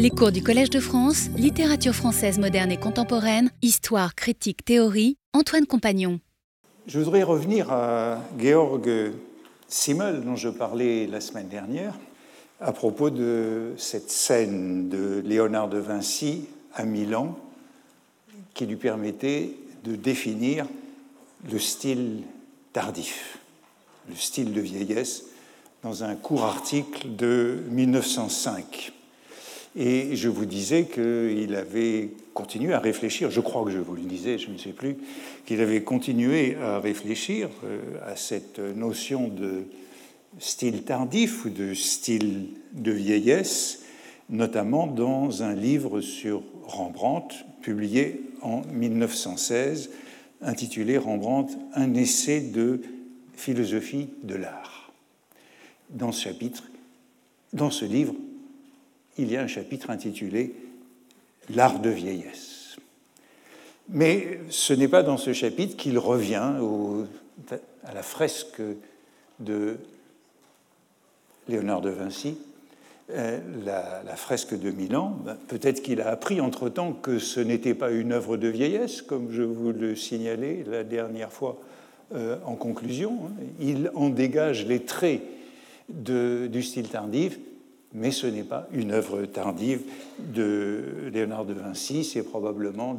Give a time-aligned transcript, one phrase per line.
[0.00, 5.66] Les cours du Collège de France, littérature française moderne et contemporaine, histoire, critique, théorie, Antoine
[5.66, 6.20] Compagnon.
[6.86, 8.88] Je voudrais revenir à Georg
[9.68, 11.98] Simmel, dont je parlais la semaine dernière,
[12.62, 17.38] à propos de cette scène de Léonard de Vinci à Milan,
[18.54, 19.54] qui lui permettait
[19.84, 20.66] de définir
[21.52, 22.22] le style
[22.72, 23.38] tardif,
[24.08, 25.24] le style de vieillesse,
[25.82, 28.94] dans un court article de 1905.
[29.76, 34.02] Et je vous disais qu'il avait continué à réfléchir, je crois que je vous le
[34.02, 34.96] disais, je ne sais plus,
[35.46, 39.64] qu'il avait continué à réfléchir euh, à cette notion de
[40.38, 43.82] style tardif ou de style de vieillesse,
[44.28, 49.90] notamment dans un livre sur Rembrandt, publié en 1916,
[50.42, 52.80] intitulé Rembrandt, un essai de
[53.34, 54.92] philosophie de l'art.
[55.90, 56.64] Dans ce chapitre,
[57.52, 58.14] dans ce livre,
[59.20, 60.54] il y a un chapitre intitulé
[61.54, 62.76] L'art de vieillesse.
[63.88, 66.52] Mais ce n'est pas dans ce chapitre qu'il revient
[67.84, 68.62] à la fresque
[69.40, 69.78] de
[71.48, 72.38] Léonard de Vinci,
[73.10, 75.18] euh, la, fresque de Milan.
[75.24, 79.32] Ben, peut-être qu'il a appris entre-temps que ce n'était pas une œuvre de vieillesse, comme
[79.32, 81.58] je vous le signalais la dernière fois
[82.14, 83.18] euh, en conclusion.
[83.24, 83.44] Hein.
[83.60, 85.22] Il en dégage les traits
[85.88, 87.40] du style tardif,
[87.92, 89.82] mais ce n'est pas une œuvre tardive
[90.18, 92.98] de Léonard de Vinci, c'est probablement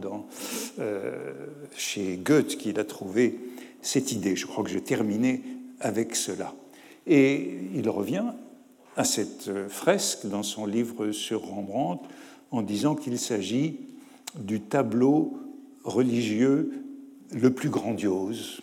[0.80, 1.34] euh,
[1.76, 3.40] chez Goethe qu'il a trouvé
[3.82, 4.36] cette idée.
[4.36, 5.42] Je crois que je terminais
[5.80, 6.54] avec cela.
[7.08, 8.26] Et il revient
[8.98, 12.04] à cette fresque dans son livre sur Rembrandt
[12.52, 13.80] en disant qu'il s'agit
[14.36, 15.40] du tableau
[15.84, 16.84] religieux
[17.32, 18.62] le plus grandiose,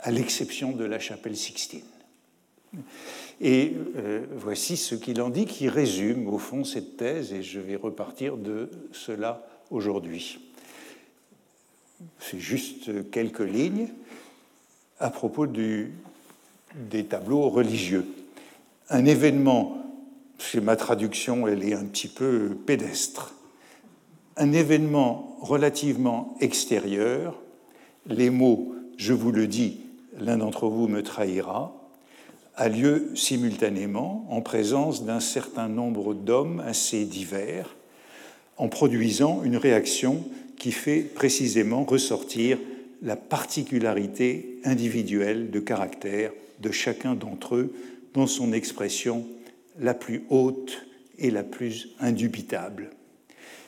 [0.00, 1.80] à l'exception de la chapelle Sixtine.
[3.40, 7.60] Et euh, voici ce qu'il en dit qui résume au fond cette thèse, et je
[7.60, 10.40] vais repartir de cela aujourd'hui.
[12.18, 13.88] C'est juste quelques lignes
[14.98, 18.06] à propos des tableaux religieux.
[18.88, 19.84] Un événement,
[20.38, 23.34] c'est ma traduction, elle est un petit peu pédestre,
[24.36, 27.40] un événement relativement extérieur,
[28.06, 29.80] les mots je vous le dis,
[30.18, 31.77] l'un d'entre vous me trahira,
[32.58, 37.76] a lieu simultanément en présence d'un certain nombre d'hommes assez divers,
[38.56, 40.24] en produisant une réaction
[40.58, 42.58] qui fait précisément ressortir
[43.00, 47.72] la particularité individuelle de caractère de chacun d'entre eux
[48.12, 49.24] dans son expression
[49.78, 50.84] la plus haute
[51.16, 52.90] et la plus indubitable.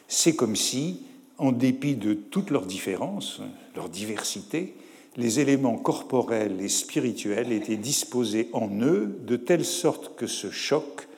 [0.09, 1.03] C'est comme si,
[1.39, 3.41] en dépit de toutes leurs différences,
[3.77, 4.75] leur diversité,
[5.17, 11.09] les éléments corporels et spirituels étaient disposés en eux de telle sorte que ce choc,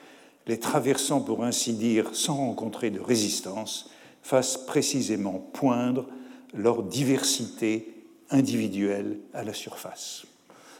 [0.47, 3.89] les traversant pour ainsi dire sans rencontrer de résistance,
[4.21, 6.07] fasse précisément poindre
[6.53, 7.93] leur diversité
[8.29, 10.25] individuelle à la surface.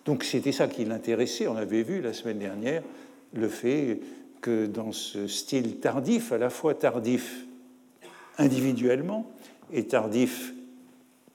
[0.06, 1.48] Donc c'était ça qui l'intéressait.
[1.48, 2.84] On avait vu la semaine dernière
[3.34, 4.00] le fait
[4.42, 7.46] que dans ce style tardif, à la fois tardif
[8.38, 9.32] individuellement
[9.72, 10.54] et tardif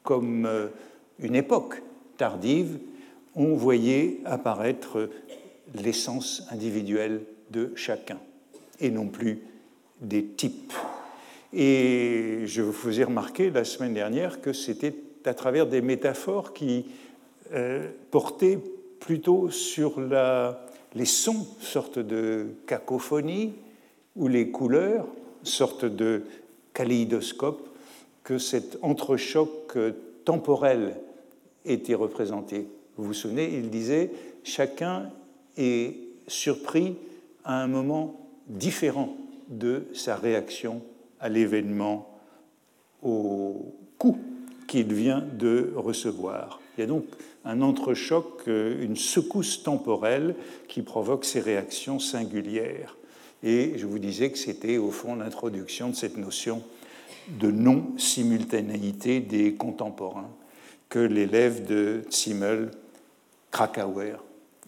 [0.03, 0.69] comme euh,
[1.21, 1.83] une époque
[2.17, 2.79] tardive,
[3.35, 5.09] on voyait apparaître
[5.75, 8.19] l'essence individuelle de chacun
[8.81, 9.41] et non plus
[10.01, 10.73] des types.
[11.53, 16.87] Et je vous faisais remarquer la semaine dernière que c'était à travers des métaphores qui
[17.53, 18.59] euh, portaient
[19.01, 20.01] plutôt sur
[20.95, 23.55] les sons, sorte de cacophonie,
[24.17, 25.07] ou les couleurs,
[25.43, 26.25] sorte de
[26.75, 27.69] kaléidoscope,
[28.25, 29.79] que cet entrechoc
[30.25, 30.97] temporel
[31.69, 32.67] était représenté.
[32.97, 34.11] Vous vous souvenez, il disait
[34.43, 35.11] chacun
[35.57, 35.97] est
[36.27, 36.97] surpris
[37.45, 39.17] à un moment différent
[39.49, 40.83] de sa réaction
[41.21, 42.19] à l'événement,
[43.03, 44.19] au coup
[44.67, 46.61] qu'il vient de recevoir.
[46.77, 47.05] Il y a donc
[47.45, 50.35] un entrechoc, euh, une secousse temporelle
[50.69, 52.97] qui provoque ces réactions singulières.
[53.43, 56.63] Et je vous disais que c'était au fond l'introduction de cette notion
[57.41, 60.31] de non-simultanéité des contemporains
[60.89, 62.71] que l'élève de Zimmel,
[63.51, 64.17] Krakauer,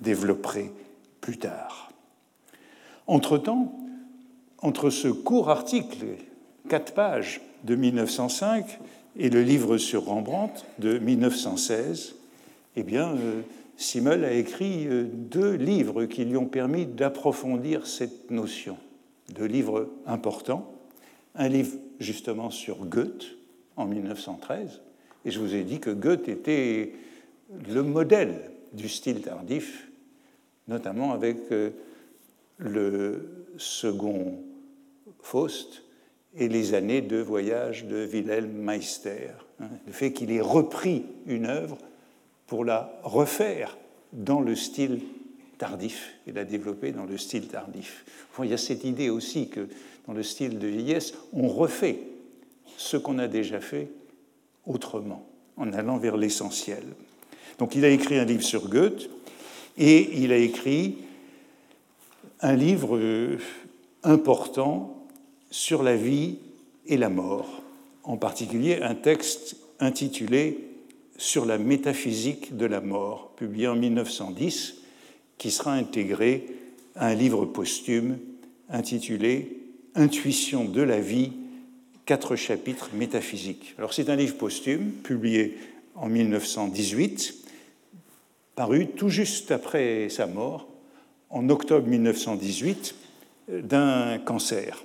[0.01, 0.73] développerait
[1.21, 1.91] plus tard.
[3.07, 3.79] Entre-temps,
[4.59, 6.07] entre ce court article,
[6.69, 8.79] quatre pages de 1905,
[9.17, 12.15] et le livre sur Rembrandt de 1916,
[12.77, 13.43] eh bien, euh,
[13.77, 18.77] Simmel a écrit euh, deux livres qui lui ont permis d'approfondir cette notion.
[19.35, 20.73] Deux livres importants.
[21.35, 23.37] Un livre justement sur Goethe
[23.77, 24.81] en 1913,
[25.25, 26.93] et je vous ai dit que Goethe était
[27.69, 29.89] le modèle du style tardif,
[30.69, 31.71] notamment avec euh,
[32.59, 34.39] le second
[35.21, 35.83] Faust
[36.37, 39.31] et les années de voyage de Wilhelm Meister.
[39.61, 39.69] Hein.
[39.87, 41.77] Le fait qu'il ait repris une œuvre
[42.47, 43.77] pour la refaire
[44.13, 45.01] dans le style
[45.59, 48.05] tardif et la développer dans le style tardif.
[48.43, 49.69] il y a cette idée aussi que
[50.07, 51.99] dans le style de vieillesse, on refait
[52.77, 53.89] ce qu'on a déjà fait
[54.71, 55.27] autrement,
[55.57, 56.85] en allant vers l'essentiel.
[57.59, 59.11] Donc il a écrit un livre sur Goethe
[59.77, 60.99] et il a écrit
[62.41, 63.39] un livre euh,
[64.03, 65.07] important
[65.51, 66.39] sur la vie
[66.87, 67.63] et la mort,
[68.05, 70.67] en particulier un texte intitulé
[71.19, 74.77] Sur la métaphysique de la mort, publié en 1910,
[75.37, 76.47] qui sera intégré
[76.97, 78.19] à un livre posthume
[78.71, 79.57] intitulé
[79.95, 81.33] Intuition de la vie,
[82.11, 83.77] quatre chapitres métaphysiques.
[83.79, 85.57] Alors c'est un livre posthume publié
[85.95, 87.37] en 1918,
[88.57, 90.67] paru tout juste après sa mort,
[91.29, 92.97] en octobre 1918,
[93.63, 94.83] d'un cancer.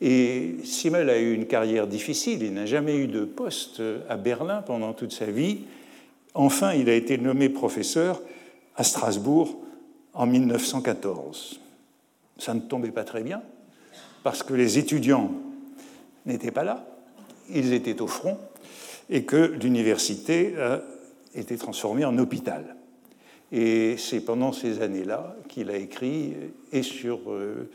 [0.00, 4.60] Et Simmel a eu une carrière difficile, il n'a jamais eu de poste à Berlin
[4.62, 5.60] pendant toute sa vie.
[6.34, 8.20] Enfin, il a été nommé professeur
[8.74, 9.60] à Strasbourg
[10.12, 11.60] en 1914.
[12.36, 13.42] Ça ne tombait pas très bien,
[14.24, 15.30] parce que les étudiants
[16.28, 16.86] n'étaient pas là,
[17.50, 18.38] ils étaient au front,
[19.10, 20.82] et que l'université a
[21.34, 22.76] été transformée en hôpital.
[23.50, 26.34] Et c'est pendant ces années-là qu'il a écrit
[26.70, 27.70] et sur euh,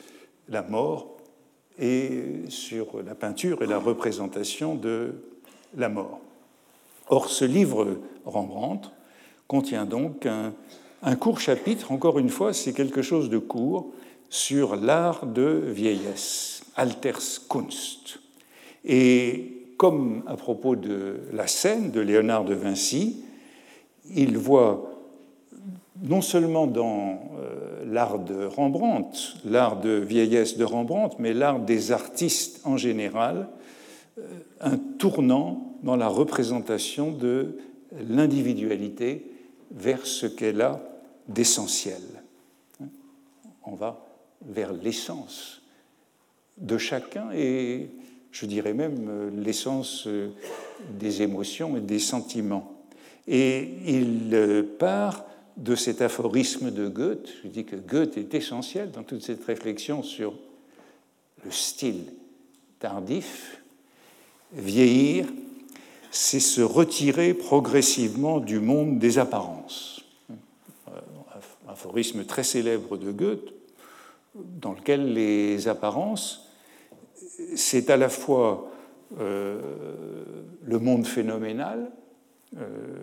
[0.49, 1.17] la mort
[1.79, 5.15] et sur la peinture et la représentation de
[5.75, 6.19] la mort.
[7.09, 8.91] Or, ce livre Rembrandt
[9.47, 10.53] contient donc un,
[11.01, 13.91] un court chapitre, encore une fois, c'est quelque chose de court,
[14.29, 18.22] sur l'art de vieillesse, Alterskunst.
[18.85, 23.23] Et comme à propos de la scène de Léonard de Vinci,
[24.13, 24.89] il voit
[26.01, 31.91] non seulement dans euh, l'art de Rembrandt, l'art de vieillesse de Rembrandt, mais l'art des
[31.91, 33.47] artistes en général,
[34.17, 34.21] euh,
[34.59, 37.57] un tournant dans la représentation de
[38.09, 39.31] l'individualité
[39.71, 40.81] vers ce qu'elle a
[41.27, 42.01] d'essentiel.
[43.65, 44.05] On va
[44.45, 45.61] vers l'essence
[46.57, 47.89] de chacun et
[48.33, 50.07] je dirais même euh, l'essence
[50.89, 52.73] des émotions et des sentiments.
[53.27, 55.23] Et il part
[55.55, 57.29] de cet aphorisme de Goethe.
[57.43, 60.33] Je dis que Goethe est essentiel dans toute cette réflexion sur
[61.45, 62.05] le style
[62.79, 63.61] tardif.
[64.51, 65.27] Vieillir,
[66.11, 70.03] c'est se retirer progressivement du monde des apparences.
[71.67, 73.53] Aphorisme très célèbre de Goethe,
[74.35, 76.42] dans lequel les apparences,
[77.55, 78.71] c'est à la fois
[79.19, 79.61] euh,
[80.63, 81.91] le monde phénoménal,
[82.57, 83.01] euh,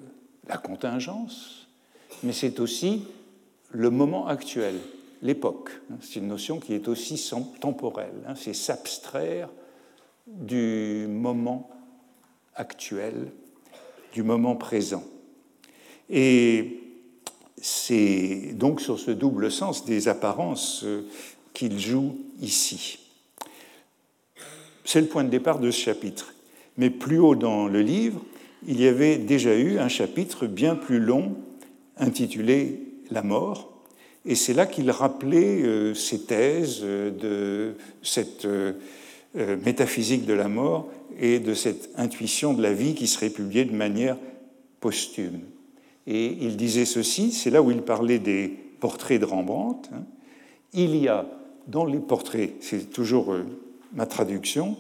[0.48, 1.68] la contingence,
[2.22, 3.04] mais c'est aussi
[3.70, 4.74] le moment actuel,
[5.22, 5.70] l'époque.
[6.00, 8.24] C'est une notion qui est aussi temporelle.
[8.26, 8.34] Hein.
[8.34, 9.48] C'est s'abstraire
[10.26, 11.70] du moment
[12.54, 13.30] actuel,
[14.12, 15.04] du moment présent.
[16.08, 16.80] Et
[17.60, 21.06] c'est donc sur ce double sens des apparences euh,
[21.52, 23.09] qu'il joue ici.
[24.92, 26.34] C'est le point de départ de ce chapitre.
[26.76, 28.20] Mais plus haut dans le livre,
[28.66, 31.36] il y avait déjà eu un chapitre bien plus long
[31.96, 32.80] intitulé
[33.12, 33.84] La mort,
[34.26, 38.72] et c'est là qu'il rappelait euh, ses thèses euh, de cette euh,
[39.64, 40.88] métaphysique de la mort
[41.20, 44.16] et de cette intuition de la vie qui serait publiée de manière
[44.80, 45.42] posthume.
[46.08, 48.48] Et il disait ceci, c'est là où il parlait des
[48.80, 49.88] portraits de Rembrandt.
[49.94, 50.02] Hein.
[50.72, 51.26] Il y a
[51.68, 53.36] dans les portraits, c'est toujours
[53.92, 54.76] ma traduction,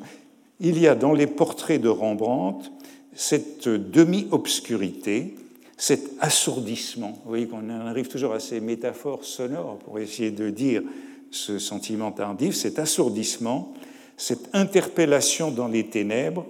[0.60, 2.70] il y a dans les portraits de Rembrandt
[3.14, 5.34] cette demi-obscurité
[5.80, 7.18] cet assourdissement.
[7.24, 10.82] Vous voyez qu'on arrive toujours à ces métaphores sonores pour essayer de dire
[11.30, 13.72] ce sentiment tardif, cet assourdissement,
[14.18, 16.44] cette interpellation dans les ténèbres,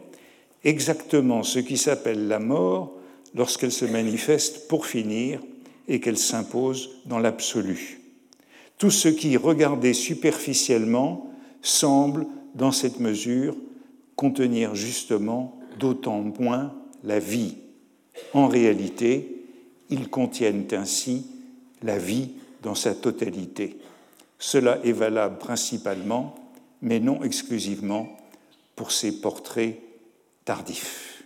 [0.65, 2.93] exactement ce qui s'appelle la mort
[3.37, 5.41] lorsqu'elle se manifeste pour finir
[5.87, 8.01] et qu'elle s'impose dans l'absolu.
[8.79, 11.31] Tout ce qui, regardé superficiellement,
[11.63, 13.57] semble, dans cette mesure,
[14.17, 17.55] contenir justement d'autant moins la vie
[18.33, 19.45] en réalité,
[19.89, 21.27] ils contiennent ainsi
[21.83, 22.31] la vie
[22.63, 23.79] dans sa totalité.
[24.39, 26.35] Cela est valable principalement,
[26.83, 28.17] mais non exclusivement,
[28.77, 29.79] pour ces portraits
[30.45, 31.25] tardifs.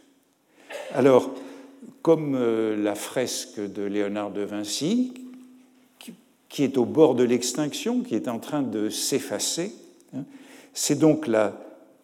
[0.93, 1.31] Alors,
[2.03, 5.15] comme euh, la fresque de Léonard de Vinci,
[6.49, 9.75] qui est au bord de l'extinction, qui est en train de s'effacer,
[10.15, 10.25] hein,
[10.75, 11.59] c'est donc la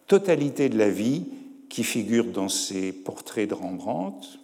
[0.07, 1.25] totalité de la vie
[1.69, 4.39] qui figure dans ces portraits de Rembrandt,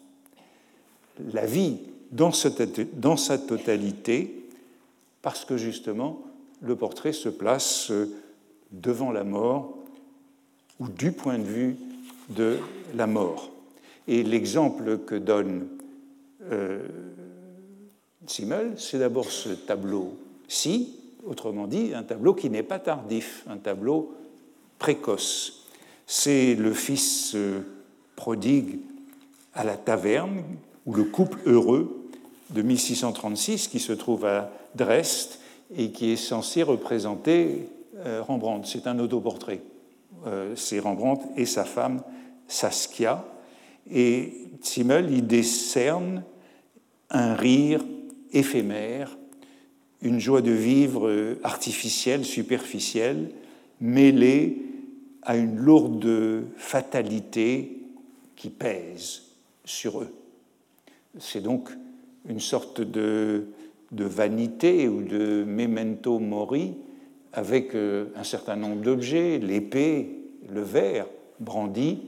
[1.34, 1.78] la vie
[2.12, 4.46] dans, sa totalité,
[5.22, 6.22] parce que justement,
[6.62, 8.14] le portrait se place euh,
[8.72, 9.78] devant la mort
[10.80, 11.76] ou du point de vue
[12.30, 12.60] de
[12.96, 13.52] la mort.
[14.08, 15.68] Et l'exemple que donne
[16.52, 16.88] euh,
[18.26, 20.97] Simmel, c'est d'abord ce tableau-ci,
[21.28, 24.14] autrement dit, un tableau qui n'est pas tardif, un tableau
[24.80, 25.66] précoce.
[26.06, 27.62] C'est le fils euh,
[28.16, 28.80] prodigue
[29.54, 30.44] à la taverne,
[30.86, 32.10] ou le couple heureux
[32.52, 35.32] de 1636 qui se trouve à Dresde
[35.76, 37.68] et qui est censé représenter
[37.98, 38.68] euh, Rembrandt.
[38.68, 39.62] C'est un autoportrait.
[40.26, 42.02] Euh, c'est Rembrandt et sa femme
[42.48, 43.26] Saskia.
[43.92, 46.24] Et Simmel y décerne
[47.10, 47.84] un rire
[48.32, 49.18] éphémère,
[50.02, 53.30] une joie de vivre artificielle, superficielle,
[53.82, 54.62] mêlée
[55.24, 57.78] à une lourde fatalité
[58.36, 59.24] qui pèse
[59.66, 60.14] sur eux.
[61.20, 61.70] C'est donc
[62.28, 63.48] une sorte de,
[63.92, 66.76] vanité ou de memento mori
[67.34, 70.10] avec euh, un certain nombre d'objets, l'épée,
[70.50, 71.08] le verre
[71.40, 72.00] brandi.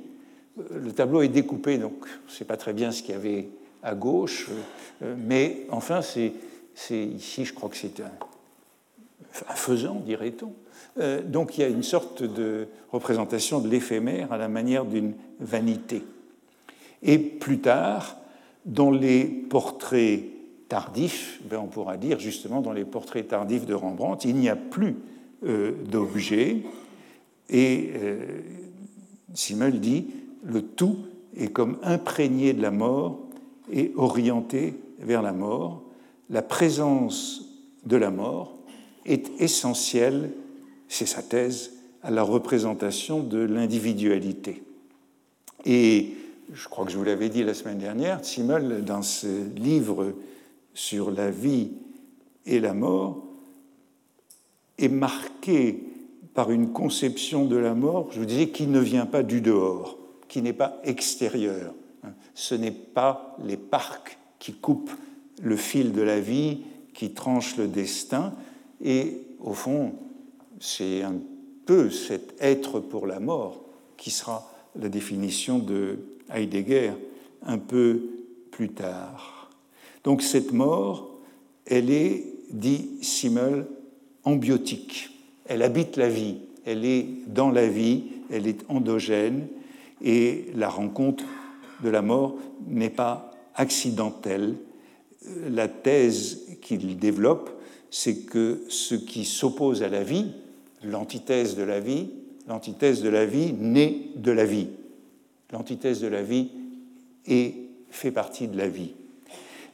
[0.58, 3.18] Euh, le tableau est découpé, donc on ne sait pas très bien ce qu'il y
[3.18, 3.50] avait
[3.84, 4.50] à gauche,
[5.04, 6.34] euh, mais enfin, c'est
[6.92, 8.12] ici, je crois que c'est un,
[10.06, 10.54] dirait-on.
[11.26, 16.04] Donc il y a une sorte de représentation de l'éphémère à la manière d'une vanité.
[17.04, 18.18] Et plus tard,
[18.66, 20.24] dans les portraits
[20.68, 24.56] tardifs, ben on pourra dire justement dans les portraits tardifs de Rembrandt, il n'y a
[24.56, 24.96] plus
[25.46, 26.64] euh, d'objets.
[27.50, 28.42] Et euh,
[29.34, 30.08] Simmel dit
[30.44, 30.98] le tout
[31.36, 33.20] est comme imprégné de la mort
[33.72, 35.82] et orienté vers la mort.
[36.30, 37.46] La présence
[37.86, 38.56] de la mort
[39.06, 40.32] est essentielle,
[40.88, 44.64] c'est sa thèse, à la représentation de l'individualité.
[45.66, 46.14] Et
[46.54, 50.14] je crois que je vous l'avais dit la semaine dernière, Simmel, dans ce livre
[50.74, 51.72] sur la vie
[52.46, 53.24] et la mort,
[54.78, 55.84] est marqué
[56.34, 59.98] par une conception de la mort, je vous disais, qui ne vient pas du dehors,
[60.28, 61.74] qui n'est pas extérieur.
[62.34, 64.92] Ce n'est pas les parcs qui coupent
[65.42, 66.60] le fil de la vie,
[66.94, 68.34] qui tranchent le destin,
[68.84, 69.94] et au fond,
[70.60, 71.16] c'est un
[71.66, 73.64] peu cet être pour la mort
[73.98, 76.00] qui sera la définition de
[76.34, 76.92] Heidegger
[77.44, 78.02] un peu
[78.52, 79.50] plus tard.
[80.04, 81.10] Donc cette mort,
[81.66, 83.66] elle est, dit Simmel,
[84.24, 85.12] embiotique.
[85.46, 89.48] Elle habite la vie, elle est dans la vie, elle est endogène,
[90.02, 91.24] et la rencontre
[91.84, 92.36] de la mort
[92.68, 94.56] n'est pas accidentelle.
[95.50, 97.50] La thèse qu'il développe,
[97.92, 100.32] c'est que ce qui s'oppose à la vie,
[100.84, 102.10] l'antithèse de la vie,
[102.48, 104.68] l'antithèse de la vie naît de la vie
[105.52, 106.50] l'antithèse de la vie
[107.26, 107.56] et
[107.90, 108.94] fait partie de la vie.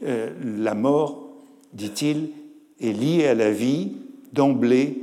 [0.04, 0.32] Euh,
[0.62, 1.30] la mort,
[1.74, 2.30] dit-il,
[2.80, 3.94] est liée à la vie
[4.34, 5.02] d'emblée,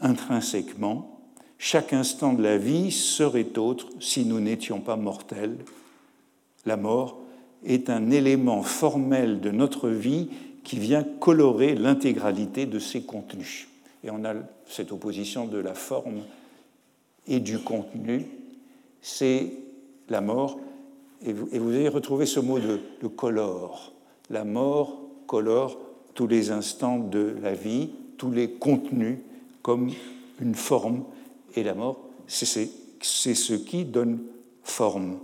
[0.00, 1.20] intrinsèquement.
[1.58, 5.56] Chaque instant de la vie serait autre si nous n'étions pas mortels.
[6.66, 7.20] La mort
[7.64, 10.28] est un élément formel de notre vie
[10.62, 13.68] qui vient colorer l'intégralité de ses contenus.
[14.02, 14.34] Et on a
[14.66, 16.22] cette opposition de la forme
[17.26, 18.26] et du contenu.
[19.00, 19.52] C'est
[20.08, 20.58] la mort,
[21.24, 23.92] et vous, allez retrouver ce mot de, de colore.
[24.30, 25.78] La mort colore
[26.14, 29.18] tous les instants de la vie, tous les contenus
[29.62, 29.90] comme
[30.40, 31.04] une forme,
[31.56, 32.68] et la mort, c'est
[33.34, 34.18] ce qui donne
[34.62, 35.18] forme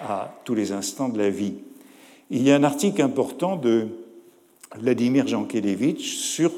[0.00, 1.54] à tous les instants de la vie.
[2.28, 3.86] Il y a un article important de
[4.76, 6.50] Vladimir Jankélévitch sur,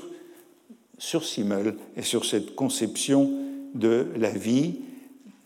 [0.98, 3.30] Simmel et sur cette conception
[3.74, 4.76] de la vie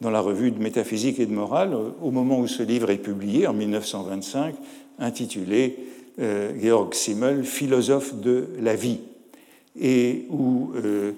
[0.01, 3.49] dans la revue de métaphysique et de morale au moment où ce livre est publié,
[3.49, 4.55] en 1925,
[5.01, 5.79] intitulé
[6.21, 9.01] euh, Georg Simmel, philosophe de la vie,
[9.79, 11.13] et où euh,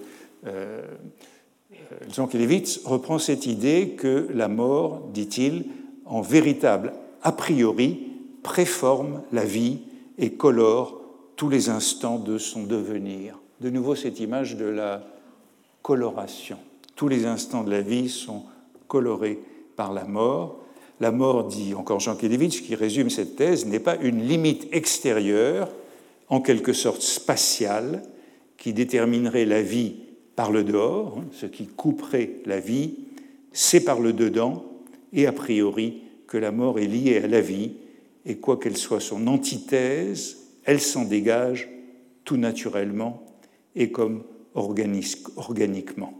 [0.46, 0.82] euh,
[2.84, 5.66] reprend cette idée que la mort, dit-il,
[6.06, 8.13] en véritable a priori,
[8.44, 9.80] préforme la vie
[10.18, 11.00] et colore
[11.34, 13.40] tous les instants de son devenir.
[13.60, 15.02] De nouveau, cette image de la
[15.82, 16.58] coloration.
[16.94, 18.44] Tous les instants de la vie sont
[18.86, 19.40] coloré
[19.74, 20.60] par la mort.
[21.00, 25.68] La mort, dit encore Jean Kelevitch, qui résume cette thèse, n'est pas une limite extérieure,
[26.28, 28.02] en quelque sorte spatiale,
[28.56, 29.96] qui déterminerait la vie
[30.36, 32.94] par le dehors, hein, ce qui couperait la vie,
[33.52, 34.64] c'est par le dedans,
[35.12, 37.72] et a priori que la mort est liée à la vie,
[38.26, 41.68] et quoi qu'elle soit son antithèse, elle s'en dégage
[42.24, 43.22] tout naturellement
[43.76, 46.14] et comme organiquement.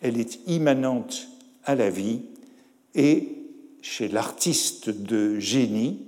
[0.00, 1.28] Elle est immanente
[1.64, 2.22] à la vie
[2.94, 3.28] et
[3.82, 6.04] chez l'artiste de génie,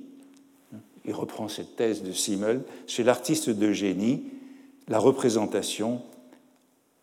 [1.05, 4.25] il reprend cette thèse de Simmel, chez l'artiste de génie,
[4.89, 6.03] la représentation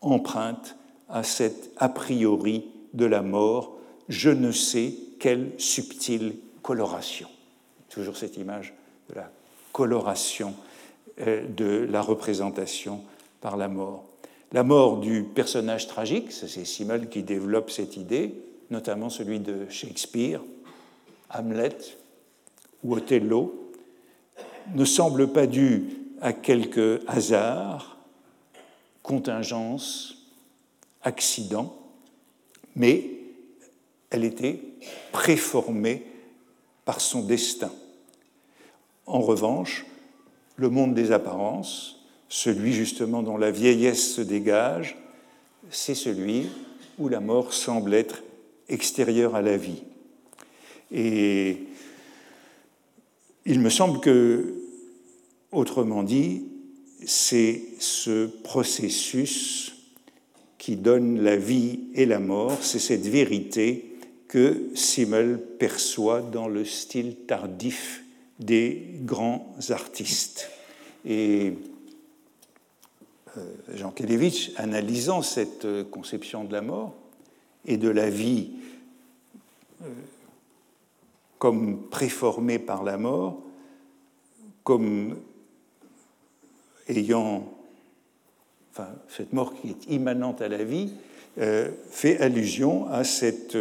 [0.00, 0.76] emprunte
[1.08, 3.76] à cet a priori de la mort,
[4.08, 7.28] je ne sais quelle subtile coloration.
[7.90, 8.74] Toujours cette image
[9.08, 9.30] de la
[9.72, 10.54] coloration
[11.20, 13.02] euh, de la représentation
[13.40, 14.04] par la mort.
[14.52, 18.34] La mort du personnage tragique, c'est Simmel qui développe cette idée,
[18.70, 20.40] notamment celui de Shakespeare,
[21.30, 21.76] Hamlet
[22.82, 23.72] ou Othello,
[24.74, 25.84] ne semble pas due
[26.20, 27.98] à quelque hasard,
[29.02, 30.26] contingence,
[31.02, 31.76] accident,
[32.74, 33.10] mais
[34.10, 34.60] elle était
[35.12, 36.04] préformée
[36.88, 37.70] par son destin.
[39.04, 39.84] En revanche,
[40.56, 44.96] le monde des apparences, celui justement dont la vieillesse se dégage,
[45.68, 46.46] c'est celui
[46.98, 48.22] où la mort semble être
[48.70, 49.82] extérieure à la vie.
[50.90, 51.58] Et
[53.44, 54.54] il me semble que,
[55.52, 56.44] autrement dit,
[57.04, 59.74] c'est ce processus
[60.56, 63.87] qui donne la vie et la mort, c'est cette vérité
[64.28, 68.04] que Simmel perçoit dans le style tardif
[68.38, 70.50] des grands artistes.
[71.06, 71.54] Et
[73.36, 76.94] euh, Jean Kelevitch, analysant cette euh, conception de la mort
[77.64, 78.50] et de la vie
[79.82, 79.88] euh,
[81.38, 83.40] comme préformée par la mort,
[84.62, 85.16] comme
[86.88, 87.48] ayant,
[89.08, 90.92] cette mort qui est immanente à la vie,
[91.90, 93.56] fait allusion à cette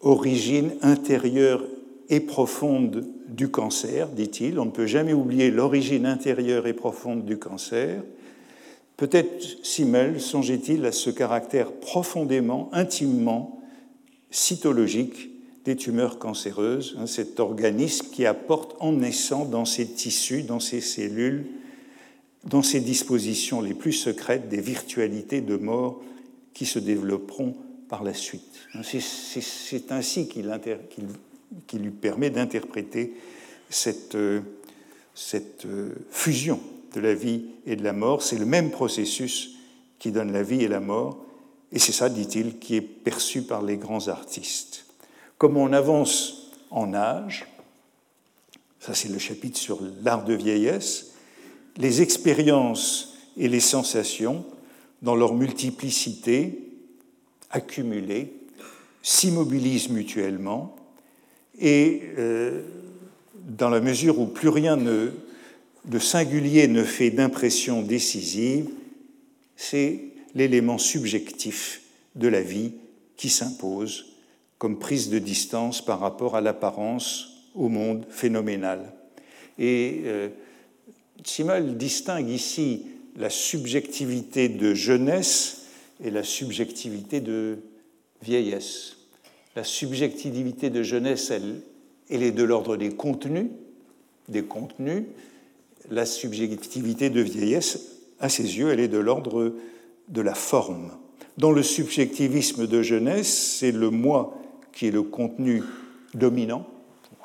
[0.00, 1.64] origine intérieure
[2.08, 4.58] et profonde du cancer, dit-il.
[4.58, 8.02] On ne peut jamais oublier l'origine intérieure et profonde du cancer.
[8.96, 13.60] Peut-être Simmel songeait-il à ce caractère profondément, intimement
[14.30, 15.30] cytologique
[15.64, 20.80] des tumeurs cancéreuses, hein, cet organisme qui apporte en naissant dans ses tissus, dans ses
[20.80, 21.46] cellules,
[22.44, 26.00] dans ses dispositions les plus secrètes des virtualités de mort
[26.54, 27.54] qui se développeront
[27.88, 28.68] par la suite.
[28.82, 30.52] C'est ainsi qu'il
[31.66, 33.14] qui lui permet d'interpréter
[33.70, 34.40] cette, euh,
[35.34, 36.60] euh, fusion
[36.94, 38.22] de la vie et de la mort.
[38.22, 39.56] C'est le même processus
[39.98, 41.24] qui donne la vie et la mort,
[41.72, 44.86] et c'est ça, dit-il, qui est perçu par les grands artistes.
[45.36, 47.46] Comme on avance en âge,
[48.80, 51.12] ça c'est le chapitre sur l'art de vieillesse,
[51.76, 54.44] les expériences et les sensations,
[55.02, 56.67] dans leur multiplicité
[57.50, 58.32] accumulée,
[59.02, 60.76] s'immobilisent mutuellement
[61.58, 62.62] et euh,
[63.34, 68.68] dans la mesure où plus rien de singulier ne fait d'impression décisive,
[69.56, 70.00] c'est
[70.34, 71.82] l'élément subjectif
[72.14, 72.72] de la vie
[73.16, 74.06] qui s'impose
[74.58, 78.92] comme prise de distance par rapport à l'apparence au monde phénoménal.
[79.58, 80.28] Et euh,
[81.74, 85.57] distingue ici la subjectivité de jeunesse
[86.02, 87.58] et la subjectivité de
[88.22, 88.96] vieillesse.
[89.56, 91.62] La subjectivité de jeunesse, elle,
[92.22, 93.50] est de l'ordre des contenus,
[94.28, 95.04] des contenus.
[95.90, 99.54] La subjectivité de vieillesse, à ses yeux, elle est de l'ordre
[100.08, 100.92] de la forme.
[101.36, 104.36] Dans le subjectivisme de jeunesse, c'est le moi
[104.72, 105.62] qui est le contenu
[106.14, 106.66] dominant.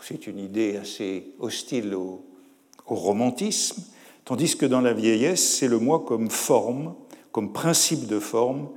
[0.05, 2.21] C'est une idée assez hostile au,
[2.85, 3.81] romantisme,
[4.25, 6.93] tandis que dans la vieillesse, c'est le moi comme forme,
[7.33, 8.69] comme principe de forme,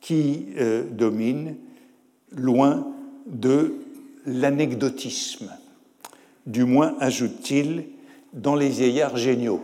[0.00, 1.56] qui euh, domine,
[2.30, 2.86] loin
[3.26, 3.74] de
[4.26, 5.50] l'anecdotisme,
[6.46, 7.86] du moins ajoute-t-il,
[8.34, 9.62] dans les vieillards géniaux.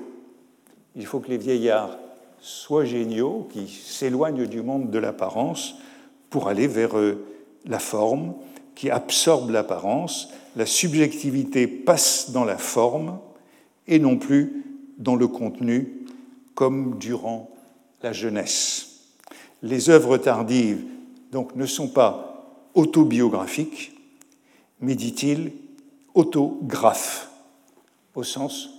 [0.97, 1.99] Il faut que les vieillards
[2.41, 5.75] soient géniaux, qui s'éloignent du monde de l'apparence
[6.31, 7.23] pour aller vers euh,
[7.67, 8.35] la forme,
[8.75, 10.31] qui absorbe l'apparence.
[10.57, 13.19] La subjectivité passe dans la forme
[13.87, 14.65] et non plus
[14.97, 16.07] dans le contenu,
[16.55, 17.51] comme durant
[18.03, 18.87] la jeunesse.
[19.63, 20.85] Les œuvres tardives
[21.33, 23.93] donc ne sont pas autobiographique,
[24.81, 25.53] mais dit-il
[26.15, 27.31] autographe,
[28.15, 28.71] au sens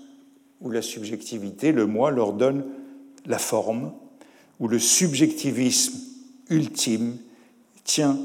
[0.60, 2.66] où la subjectivité, le moi, leur donne
[3.26, 3.94] la forme,
[4.60, 6.00] où le subjectivisme
[6.50, 7.18] ultime
[7.84, 8.18] tient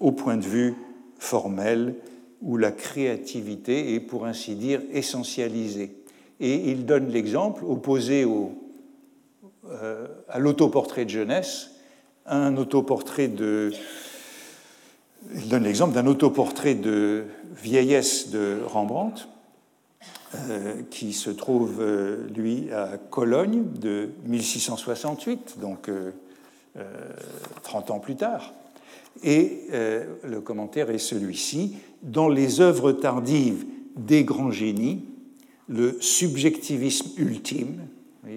[0.00, 0.74] au point de vue
[1.18, 1.96] formel,
[2.40, 5.90] où la créativité est, pour ainsi dire, essentialisée.
[6.40, 8.52] Et il donne l'exemple opposé au,
[10.28, 11.70] à l'autoportrait de jeunesse,
[12.26, 13.72] un autoportrait de
[15.34, 19.28] il donne l'exemple d'un autoportrait de vieillesse de Rembrandt,
[20.34, 25.90] euh, qui se trouve, euh, lui, à Cologne de 1668, donc
[27.62, 28.52] 30 euh, ans plus tard.
[29.24, 31.76] Et le commentaire est celui-ci.
[32.02, 33.64] Dans les œuvres tardives
[33.96, 35.04] des grands génies,
[35.66, 37.80] le subjectivisme ultime,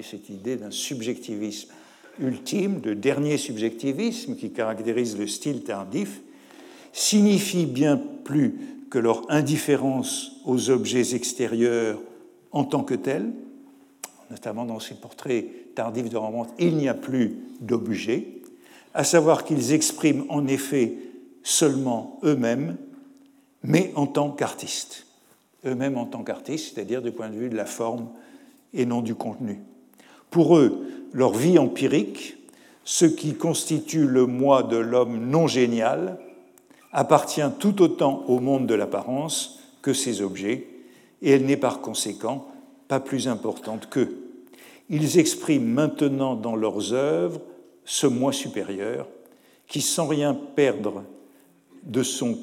[0.04, 1.72] cette idée d'un subjectivisme
[2.20, 6.22] ultime, de dernier subjectivisme qui caractérise le style tardif,
[6.94, 8.56] signifie bien plus
[8.90, 12.00] que leur indifférence aux objets extérieurs
[12.52, 13.32] en tant que tels,
[14.30, 18.28] notamment dans ces portraits tardifs de Rembrandt, il n'y a plus d'objets,
[18.94, 20.96] à savoir qu'ils expriment en effet
[21.44, 22.78] seulement eux-mêmes,
[23.64, 25.08] mais en tant qu'artistes.
[25.66, 28.10] Eux-mêmes en tant qu'artistes, c'est-à-dire du point de vue de la forme
[28.74, 29.60] et non du contenu.
[30.32, 32.38] Pour eux, leur vie empirique,
[32.86, 36.18] ce qui constitue le moi de l'homme non génial,
[36.92, 40.68] appartient tout autant au monde de l'apparence que ses objets,
[41.22, 42.48] et elle n'est par conséquent
[42.88, 44.18] pas plus importante qu'eux.
[44.90, 47.42] Ils expriment maintenant dans leurs œuvres
[47.86, 49.08] ce moi supérieur
[49.68, 51.04] qui, sans rien perdre
[51.84, 52.38] de son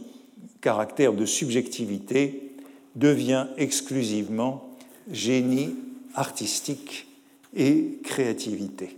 [0.60, 2.52] caractère de subjectivité,
[2.96, 4.70] devient exclusivement
[5.10, 5.74] génie
[6.14, 7.07] artistique
[7.54, 8.96] et créativité.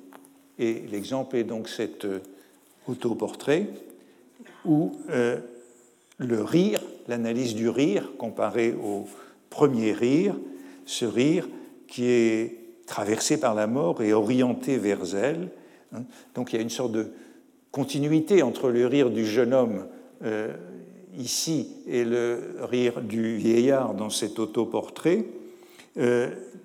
[0.58, 2.20] Et l'exemple est donc cet euh,
[2.86, 3.68] autoportrait
[4.64, 5.38] où euh,
[6.18, 9.06] le rire, l'analyse du rire comparé au
[9.48, 10.36] premier rire,
[10.84, 11.48] ce rire
[11.88, 15.48] qui est traversé par la mort et orienté vers elle.
[15.94, 16.02] Hein.
[16.34, 17.10] Donc il y a une sorte de
[17.70, 19.86] continuité entre le rire du jeune homme
[20.24, 20.54] euh,
[21.16, 25.24] ici et le rire du vieillard dans cet autoportrait,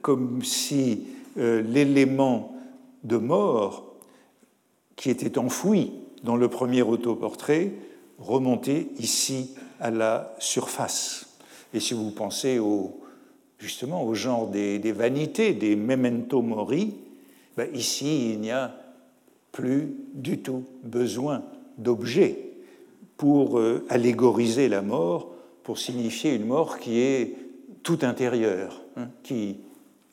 [0.02, 2.56] comme si l'élément
[3.04, 3.96] de mort
[4.96, 5.92] qui était enfoui
[6.24, 7.72] dans le premier autoportrait
[8.18, 11.38] remonter ici à la surface.
[11.74, 13.02] Et si vous pensez au,
[13.60, 16.96] justement au genre des, vanités, des memento mori,
[17.58, 18.76] ben ici il n'y a
[19.52, 21.44] plus du tout besoin
[21.78, 22.52] d'objets
[23.18, 25.32] pour euh, allégoriser la mort,
[25.64, 27.36] pour signifier une mort qui est
[27.84, 29.58] tout intérieure, hein, qui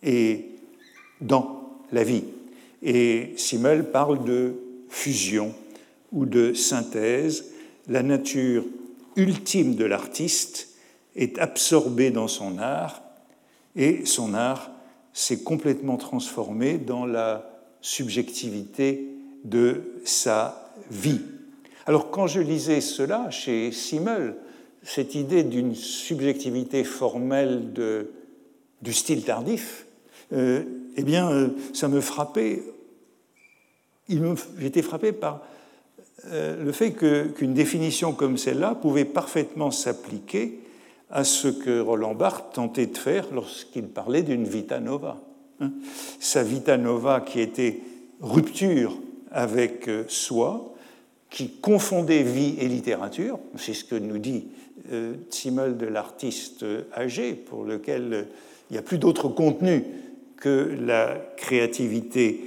[0.03, 0.52] est
[1.23, 2.25] dans la vie.
[2.83, 4.55] Et Simmel parle de
[4.89, 5.55] fusion
[6.13, 7.47] ou de synthèse,
[7.89, 8.65] la nature
[9.17, 10.69] ultime de l'artiste
[11.17, 13.03] est absorbée dans son art
[13.77, 14.71] et son art
[15.13, 19.09] s'est complètement transformé dans la subjectivité
[19.45, 21.21] de sa vie.
[21.87, 24.37] Alors quand je lisais cela chez Simmel,
[24.83, 27.73] cette idée d'une subjectivité formelle
[28.83, 29.87] du style tardif,
[30.33, 30.65] euh,
[30.97, 32.63] eh bien, euh, ça me frappait.
[34.59, 35.43] J'étais frappé par
[36.27, 40.61] euh, le fait qu'une définition comme celle-là pouvait parfaitement s'appliquer
[41.11, 45.21] à ce que Roland Barthes tentait de faire lorsqu'il parlait d'une vita nova.
[45.61, 45.73] Hein.
[46.21, 47.81] Sa vita nova qui était
[48.21, 48.99] rupture
[49.31, 50.75] avec euh, soi,
[51.31, 54.49] qui confondait vie et littérature, c'est ce que nous dit
[55.31, 58.27] Simmel de l'artiste âgé, pour lequel
[58.69, 59.85] il n'y a plus d'autre contenu
[60.43, 62.41] que la créativité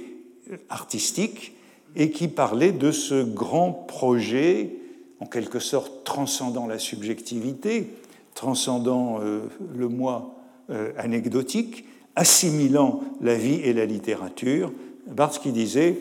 [0.68, 1.56] artistique,
[1.96, 4.76] et qui parlait de ce grand projet,
[5.18, 7.88] en quelque sorte transcendant la subjectivité,
[8.34, 10.34] transcendant euh, le moi
[10.68, 14.72] euh, anecdotique, assimilant la vie et la littérature.
[15.06, 15.96] Barthes qui disait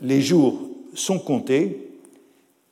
[0.00, 0.58] Les jours
[0.94, 1.90] sont comptés,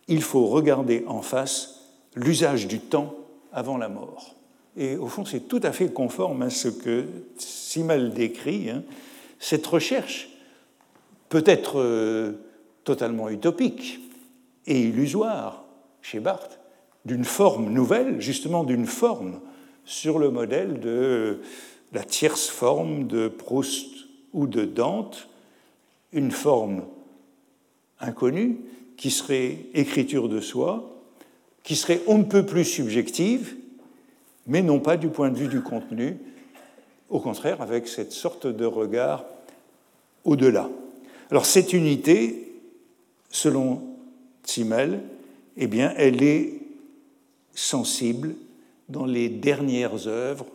[0.08, 1.82] il faut regarder en face
[2.16, 3.14] l'usage du temps
[3.52, 4.34] avant la mort.
[4.76, 7.04] Et au fond, c'est tout à fait conforme à ce que
[7.38, 8.70] Simmel décrit.
[8.70, 8.82] Hein.
[9.38, 10.30] Cette recherche
[11.28, 12.32] peut être euh,
[12.84, 14.00] totalement utopique
[14.66, 15.64] et illusoire
[16.02, 16.58] chez Barthes,
[17.04, 19.40] d'une forme nouvelle, justement d'une forme
[19.84, 21.40] sur le modèle de
[21.92, 25.28] la tierce forme de Proust ou de Dante,
[26.12, 26.84] une forme
[28.00, 28.58] inconnue
[28.96, 31.02] qui serait écriture de soi,
[31.62, 33.56] qui serait on ne peut plus subjective,
[34.46, 36.18] mais non pas du point de vue du contenu,
[37.10, 39.24] au contraire avec cette sorte de regard
[40.24, 40.68] au-delà.
[41.30, 42.52] Alors cette unité,
[43.30, 43.82] selon
[44.44, 45.00] Simmel,
[45.56, 46.54] eh bien, elle est
[47.54, 48.34] sensible
[48.88, 50.46] dans les dernières œuvres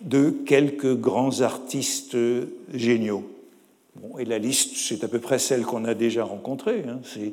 [0.00, 2.16] de quelques grands artistes
[2.72, 3.28] géniaux.
[3.96, 6.84] Bon, et la liste, c'est à peu près celle qu'on a déjà rencontrée.
[6.86, 7.00] Hein.
[7.02, 7.32] C'est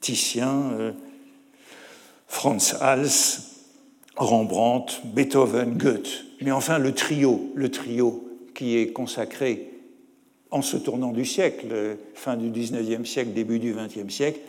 [0.00, 0.92] Titien, euh,
[2.26, 3.49] Franz Hals,
[4.20, 6.26] Rembrandt, Beethoven, Goethe.
[6.42, 9.70] Mais enfin, le trio, le trio qui est consacré
[10.50, 14.40] en se tournant du siècle, fin du XIXe siècle, début du XXe siècle,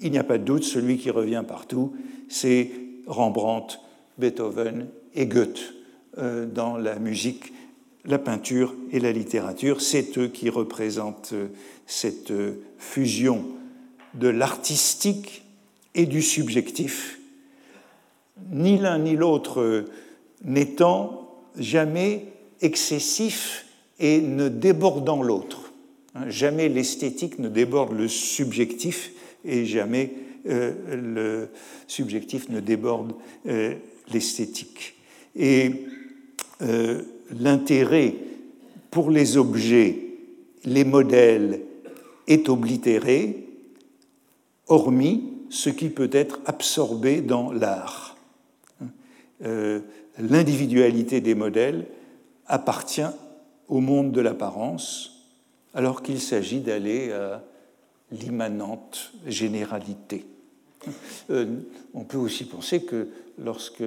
[0.00, 1.92] il n'y a pas de doute, celui qui revient partout,
[2.28, 2.70] c'est
[3.06, 3.78] Rembrandt,
[4.16, 5.74] Beethoven et Goethe
[6.16, 7.52] euh, dans la musique,
[8.06, 9.82] la peinture et la littérature.
[9.82, 11.48] C'est eux qui représentent euh,
[11.84, 13.44] cette euh, fusion
[14.14, 15.44] de l'artistique
[15.94, 17.19] et du subjectif,
[18.50, 19.84] ni l'un ni l'autre
[20.44, 22.26] n'étant jamais
[22.60, 23.66] excessif
[23.98, 25.72] et ne débordant l'autre.
[26.14, 29.12] Hein, jamais l'esthétique ne déborde le subjectif
[29.44, 30.12] et jamais
[30.48, 31.48] euh, le
[31.86, 33.12] subjectif ne déborde
[33.46, 33.74] euh,
[34.12, 34.94] l'esthétique.
[35.36, 35.70] Et
[36.62, 37.02] euh,
[37.38, 38.14] l'intérêt
[38.90, 39.98] pour les objets,
[40.64, 41.60] les modèles,
[42.26, 43.46] est oblitéré,
[44.66, 48.09] hormis ce qui peut être absorbé dans l'art.
[49.40, 51.86] L'individualité des modèles
[52.46, 53.02] appartient
[53.68, 55.26] au monde de l'apparence,
[55.72, 57.42] alors qu'il s'agit d'aller à
[58.10, 60.26] l'immanente généralité.
[61.30, 61.46] Euh,
[61.94, 63.84] on peut aussi penser que lorsque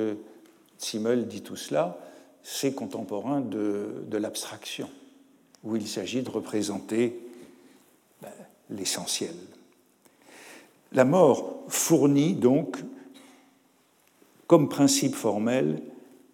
[0.77, 1.97] Simmel dit tout cela,
[2.43, 4.89] c'est contemporain de, l'abstraction,
[5.63, 7.19] où il s'agit de représenter
[8.21, 8.29] ben,
[8.69, 9.33] l'essentiel.
[10.91, 12.77] La mort fournit donc,
[14.47, 15.81] comme principe formel,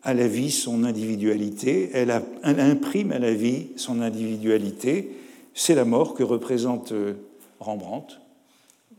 [0.04, 2.12] à la vie son individualité, elle,
[2.44, 5.12] imprime à la vie son individualité.
[5.54, 7.16] C'est la mort que représente euh,
[7.60, 8.20] Rembrandt.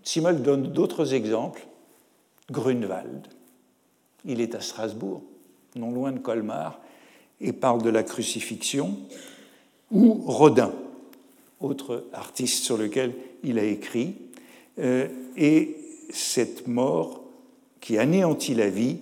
[0.03, 1.67] Simmel donne d'autres exemples.
[2.51, 3.29] Grunewald,
[4.25, 5.23] il est à Strasbourg,
[5.77, 6.81] non loin de Colmar,
[7.41, 8.97] et parle de la crucifixion.
[9.91, 10.73] Ou Rodin,
[11.61, 14.15] autre artiste sur lequel il a écrit.
[14.79, 15.77] Euh, et
[16.11, 17.20] cette mort
[17.81, 18.99] qui anéantit la vie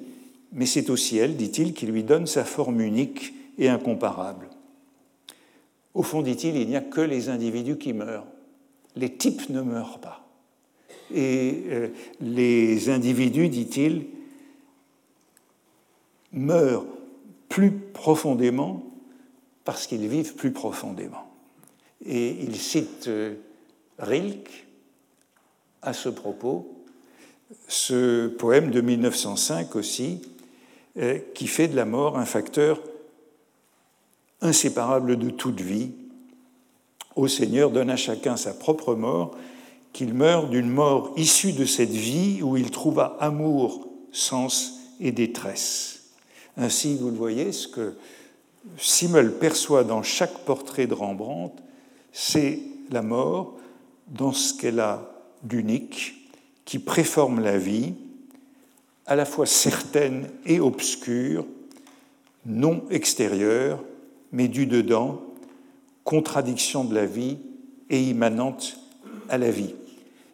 [0.52, 4.48] mais c'est aussi elle, dit-il, qui lui donne sa forme unique et incomparable.
[5.94, 8.26] Au fond, dit-il, il n'y a que les individus qui meurent.
[8.96, 10.26] Les types ne meurent pas.
[11.14, 11.88] Et euh,
[12.20, 14.06] les individus, dit-il,
[16.32, 16.86] meurent
[17.48, 18.82] plus profondément
[19.64, 21.30] parce qu'ils vivent plus profondément.
[22.04, 23.34] Et il cite euh,
[23.98, 24.66] Rilke
[25.82, 26.77] à ce propos,
[27.66, 30.22] ce poème de 1905 aussi,
[30.98, 32.80] euh, qui fait de la mort un facteur
[34.40, 35.92] inséparable de toute vie.
[37.16, 39.36] Ô Seigneur, donne à chacun sa propre mort,
[39.92, 46.10] qu'il meure d'une mort issue de cette vie où il trouva amour, sens et détresse.
[46.56, 47.94] Ainsi, vous le voyez, ce que
[48.76, 51.54] Simmel perçoit dans chaque portrait de Rembrandt,
[52.12, 53.56] c'est la mort
[54.08, 56.17] dans ce qu'elle a d'unique,
[56.68, 57.94] qui préforme la vie,
[59.06, 61.46] à la fois certaine et obscure,
[62.44, 63.82] non extérieure,
[64.32, 65.22] mais du dedans,
[66.04, 67.38] contradiction de la vie
[67.88, 68.78] et immanente
[69.30, 69.74] à la vie.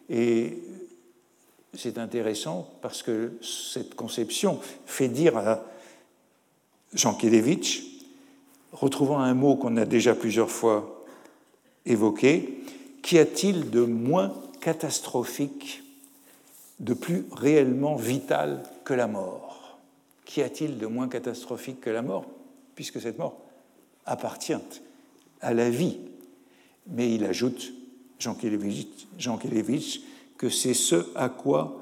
[0.09, 0.57] Et
[1.73, 5.63] c'est intéressant parce que cette conception fait dire à
[6.93, 7.81] Jean Kelevitch,
[8.73, 11.05] retrouvant un mot qu'on a déjà plusieurs fois
[11.85, 12.61] évoqué,
[13.01, 15.84] qu'y a-t-il de moins catastrophique
[16.79, 19.55] de plus réellement vital que la mort
[20.25, 22.25] Qu'y a-t-il de moins catastrophique que la mort
[22.73, 23.39] Puisque cette mort
[24.05, 24.53] appartient
[25.39, 25.99] à la vie?
[26.87, 27.73] Mais il ajoute,
[28.19, 30.01] Jean Kelevitch,
[30.37, 31.81] que c'est ce à quoi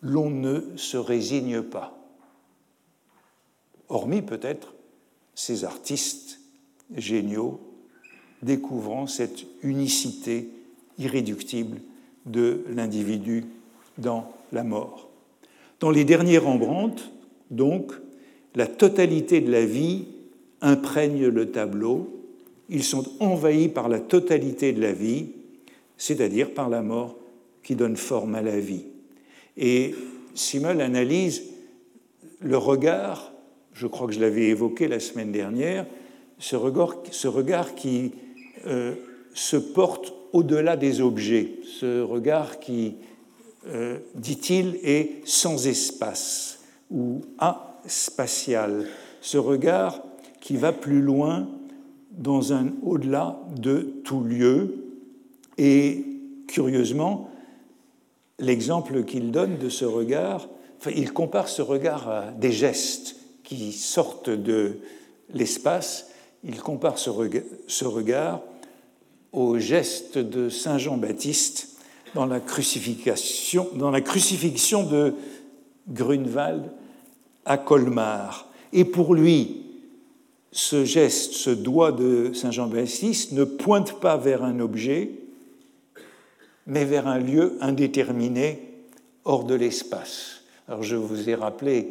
[0.00, 1.96] l'on ne se résigne pas.
[3.88, 4.74] Hormis peut-être
[5.34, 6.40] ces artistes
[6.94, 7.60] géniaux
[8.42, 10.50] découvrant cette unicité
[10.98, 11.80] irréductible
[12.26, 13.46] de l'individu
[13.98, 15.08] dans la mort.
[15.80, 17.02] Dans les derniers Rembrandt,
[17.50, 17.92] donc,
[18.54, 20.06] la totalité de la vie
[20.60, 22.22] imprègne le tableau.
[22.68, 25.26] Ils sont envahis par la totalité de la vie,
[25.98, 27.16] c'est-à-dire par la mort
[27.62, 28.84] qui donne forme à la vie.
[29.56, 29.94] Et
[30.34, 31.42] Simmel analyse
[32.40, 33.32] le regard,
[33.72, 35.86] je crois que je l'avais évoqué la semaine dernière,
[36.38, 38.12] ce regard, qui
[38.66, 38.94] euh,
[39.34, 42.96] se porte au-delà des objets, ce regard qui
[43.66, 48.86] euh, dit-il, est sans espace ou aspatial.
[49.20, 50.02] Ce regard
[50.40, 51.48] qui va plus loin
[52.10, 54.84] dans un au-delà de tout lieu.
[55.56, 56.04] Et
[56.46, 57.30] curieusement,
[58.38, 60.48] l'exemple qu'il donne de ce regard,
[60.94, 64.78] il compare ce regard à des gestes qui sortent de
[65.32, 66.10] l'espace,
[66.44, 68.40] il compare ce regard
[69.32, 71.73] au geste de Saint Jean-Baptiste
[72.14, 75.14] dans la crucifixion, dans la crucifixion de
[75.88, 76.70] Grunewald
[77.44, 78.48] à Colmar.
[78.72, 79.62] Et pour lui,
[80.52, 85.10] ce geste, ce doigt de Saint Jean-Baptiste ne pointe pas vers un objet,
[86.66, 88.62] mais vers un lieu indéterminé
[89.24, 90.42] hors de l'espace.
[90.68, 91.88] Alors je vous ai rappelé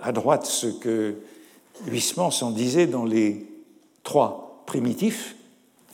[0.00, 1.14] à droite ce que
[1.86, 3.46] Huysmans en disait dans les
[4.02, 5.36] trois primitifs.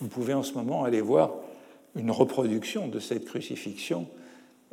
[0.00, 1.30] Vous pouvez en ce moment aller voir
[1.96, 4.06] une reproduction de cette crucifixion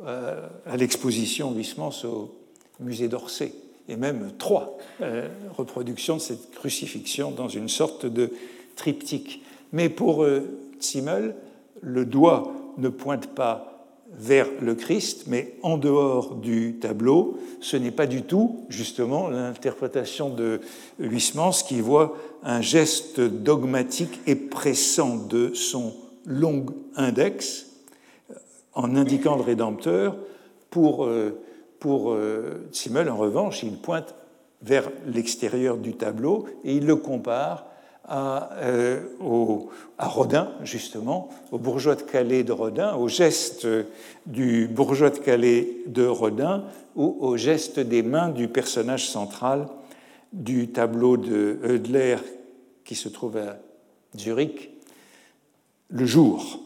[0.04, 2.30] euh, à l'exposition Huysmans au
[2.80, 3.52] musée d'Orsay,
[3.88, 8.30] et même trois euh, reproductions de cette crucifixion dans une sorte de
[8.74, 9.42] triptyque.
[9.72, 10.42] Mais pour euh,
[10.82, 11.34] Zimmel,
[11.80, 13.76] le doigt ne pointe pas
[14.12, 17.38] vers le Christ, mais en dehors du tableau.
[17.60, 20.60] Ce n'est pas du tout, justement, l'interprétation de
[20.98, 25.94] Huysmans qui voit un geste dogmatique et pressant de son
[26.26, 27.66] long index
[28.74, 30.16] en indiquant le Rédempteur.
[30.70, 31.40] Pour, euh,
[31.80, 34.14] pour euh, Simmel, en revanche, il pointe
[34.62, 37.66] vers l'extérieur du tableau et il le compare
[38.04, 39.00] à, euh,
[39.98, 43.66] à, Rodin, justement, au bourgeois de Calais de Rodin, au geste
[44.26, 49.66] du bourgeois de Calais de Rodin ou au geste des mains du personnage central
[50.32, 52.16] du tableau de Eudler
[52.84, 53.58] qui se trouve à
[54.16, 54.75] Zurich,
[55.90, 56.60] le jour.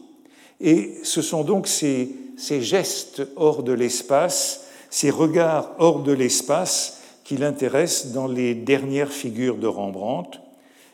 [0.59, 7.37] Et ce sont donc ces, gestes hors de l'espace, ces regards hors de l'espace qui
[7.37, 10.39] l'intéressent dans les dernières figures de Rembrandt,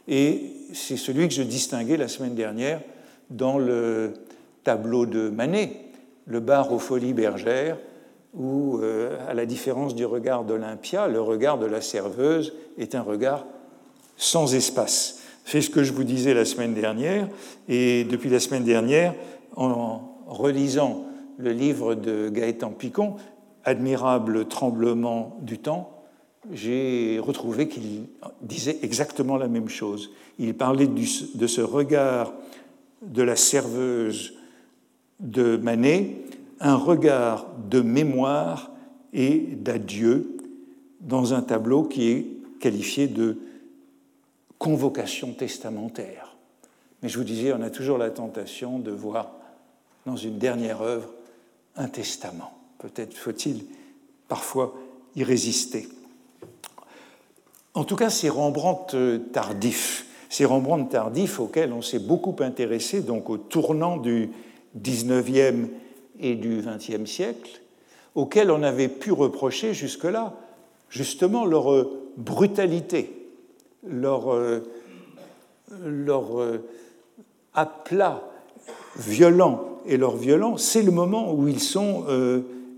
[0.07, 2.81] et c'est celui que je distinguais la semaine dernière
[3.29, 4.13] dans le
[4.63, 5.71] tableau de Manet,
[6.25, 7.77] le bar aux folies bergères,
[8.33, 13.01] où, euh, à la différence du regard d'Olympia, le regard de la serveuse est un
[13.01, 13.45] regard
[14.15, 15.16] sans espace.
[15.47, 17.29] C'est ce que je vous disais la semaine dernière,
[17.69, 19.15] et depuis la semaine dernière,
[19.55, 21.05] en relisant
[21.37, 23.15] le livre de Gaëtan Picon,
[23.63, 26.03] Admirable tremblement du temps,
[26.51, 28.07] j'ai retrouvé qu'il
[28.41, 30.11] disait exactement la même chose.
[30.37, 32.33] Il parlait de ce regard
[33.01, 34.33] de la serveuse
[35.21, 36.23] de Manet,
[36.59, 38.71] un regard de mémoire
[39.13, 40.37] et d'adieu
[40.99, 42.25] dans un tableau qui est
[42.59, 43.37] qualifié de
[44.57, 46.35] convocation testamentaire.
[47.01, 49.31] Mais je vous disais, on a toujours la tentation de voir
[50.05, 51.09] dans une dernière œuvre
[51.75, 52.57] un testament.
[52.79, 53.65] Peut-être faut-il
[54.27, 54.73] parfois
[55.15, 55.87] y résister.
[57.73, 58.97] En tout cas, c'est Rembrandt
[59.31, 60.05] tardif.
[60.29, 64.31] C'est Rembrandt tardif auquel on s'est beaucoup intéressé donc au tournant du
[64.75, 65.69] XIXe
[66.19, 67.61] et du XXe siècle,
[68.15, 70.33] auquel on avait pu reprocher jusque-là
[70.89, 73.16] justement leur brutalité,
[73.89, 74.59] leur, euh,
[75.85, 76.25] leur
[77.53, 78.23] aplat
[78.97, 82.05] violent et leur violence, c'est le moment où ils sont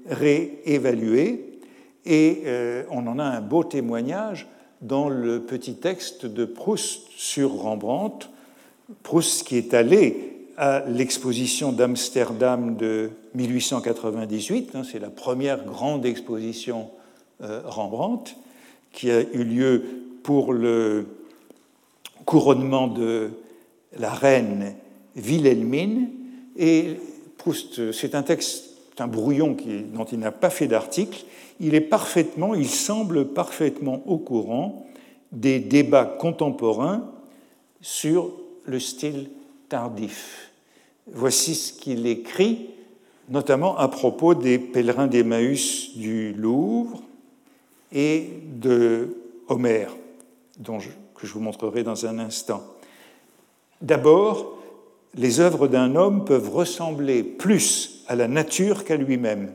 [0.08, 1.60] réévalués.
[2.06, 2.44] Et
[2.90, 4.48] on en a un beau témoignage
[4.82, 8.30] dans le petit texte de Proust sur Rembrandt,
[9.04, 16.90] Proust qui est allé à l'exposition d'Amsterdam de 1898, hein, c'est la première grande exposition
[17.42, 18.36] euh, Rembrandt,
[18.92, 19.84] qui a eu lieu
[20.24, 21.08] pour le
[22.26, 23.32] couronnement de
[23.98, 24.76] la reine
[25.16, 26.10] Wilhelmine.
[26.58, 26.98] Et
[27.38, 29.56] Proust, c'est un texte, un brouillon
[29.94, 31.26] dont il n'a pas fait d'article,
[31.60, 34.86] il est parfaitement, il semble parfaitement au courant
[35.32, 37.10] des débats contemporains
[37.82, 38.32] sur
[38.66, 39.30] le style
[39.68, 40.52] tardif.
[41.12, 42.70] Voici ce qu'il écrit,
[43.30, 47.02] notamment à propos des pèlerins d'Emmaüs du Louvre
[47.92, 48.30] et
[48.60, 49.16] de
[49.48, 49.96] Homère,
[50.64, 52.64] que je vous montrerai dans un instant.
[53.82, 54.58] D'abord,
[55.16, 59.52] les œuvres d'un homme peuvent ressembler plus à la nature qu'à lui-même.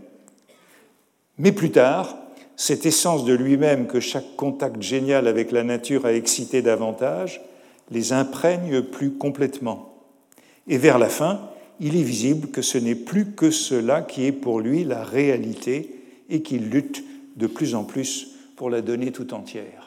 [1.38, 2.16] Mais plus tard,
[2.56, 7.40] cette essence de lui-même que chaque contact génial avec la nature a excité davantage
[7.90, 9.94] les imprègne plus complètement.
[10.68, 14.32] Et vers la fin, il est visible que ce n'est plus que cela qui est
[14.32, 17.04] pour lui la réalité et qu'il lutte
[17.36, 19.83] de plus en plus pour la donner tout entière.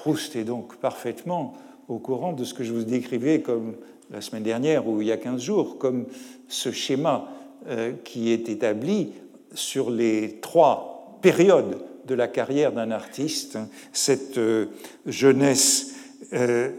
[0.00, 1.52] Proust est donc parfaitement
[1.86, 3.74] au courant de ce que je vous décrivais comme
[4.10, 6.06] la semaine dernière ou il y a 15 jours, comme
[6.48, 7.28] ce schéma
[7.68, 9.12] euh, qui est établi
[9.52, 13.58] sur les trois périodes de la carrière d'un artiste,
[13.92, 14.68] cette euh,
[15.04, 15.94] jeunesse,
[16.32, 16.70] euh,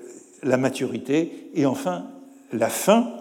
[0.41, 2.07] la maturité et enfin
[2.51, 3.17] la fin.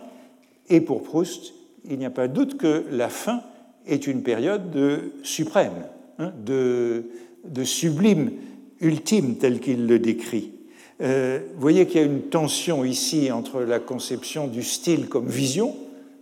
[0.70, 1.52] Et pour Proust,
[1.84, 3.42] il n'y a pas de doute que la fin
[3.86, 5.84] est une période de suprême,
[6.18, 7.04] hein, de,
[7.64, 8.32] sublime,
[8.80, 10.52] ultime, tel qu'il le décrit.
[11.00, 15.28] Euh, vous voyez qu'il y a une tension ici entre la conception du style comme
[15.28, 15.74] vision,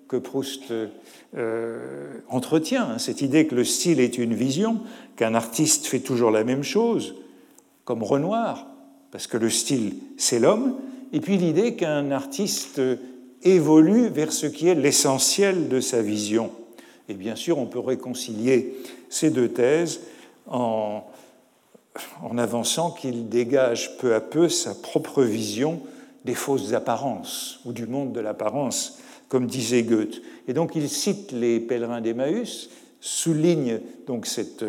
[0.06, 0.72] que Proust
[1.36, 4.80] euh, entretient, hein, cette idée que le style est une vision,
[5.16, 7.16] qu'un artiste fait toujours la même chose,
[7.84, 8.66] comme Renoir,
[9.10, 10.76] parce que le style, c'est l'homme,
[11.12, 12.80] et puis l'idée qu'un artiste
[13.42, 16.50] évolue vers ce qui est l'essentiel de sa vision.
[17.08, 18.74] Et bien sûr, on peut réconcilier
[19.08, 20.00] ces deux thèses
[20.46, 21.04] en,
[22.22, 25.80] en avançant qu'il dégage peu à peu sa propre vision
[26.24, 30.20] des fausses apparences, ou du monde de l'apparence, comme disait Goethe.
[30.46, 32.70] Et donc il cite les pèlerins d'Emmaüs,
[33.00, 34.64] souligne donc cette,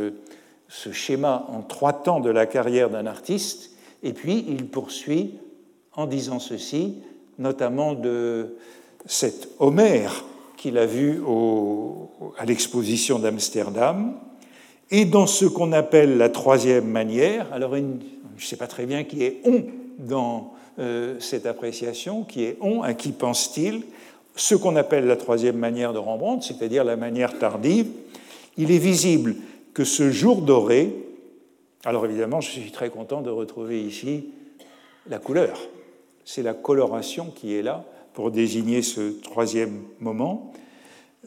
[0.68, 3.72] ce schéma en trois temps de la carrière d'un artiste,
[4.04, 5.36] et puis il poursuit
[5.94, 6.96] en disant ceci,
[7.38, 8.56] notamment de
[9.06, 10.24] cet Homère
[10.58, 11.22] qu'il a vu
[12.38, 14.14] à l'exposition d'Amsterdam,
[14.92, 18.00] et dans ce qu'on appelle la troisième manière, alors je ne
[18.40, 19.66] sais pas très bien qui est on
[20.00, 23.84] dans euh, cette appréciation, qui est on, à qui pense-t-il,
[24.36, 27.88] ce qu'on appelle la troisième manière de Rembrandt, c'est-à-dire la manière tardive,
[28.58, 29.36] il est visible
[29.74, 30.96] que ce jour doré,
[31.86, 34.26] alors évidemment je suis très content de retrouver ici
[35.08, 35.60] la couleur,
[36.26, 37.84] c'est la coloration qui est là
[38.14, 40.52] pour désigner ce troisième moment.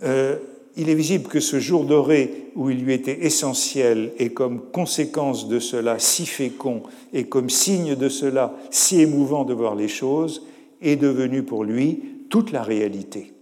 [0.03, 0.39] Euh,
[0.77, 5.49] il est visible que ce jour doré où il lui était essentiel et comme conséquence
[5.49, 10.47] de cela si fécond et comme signe de cela si émouvant de voir les choses,
[10.81, 13.33] est devenu pour lui toute la réalité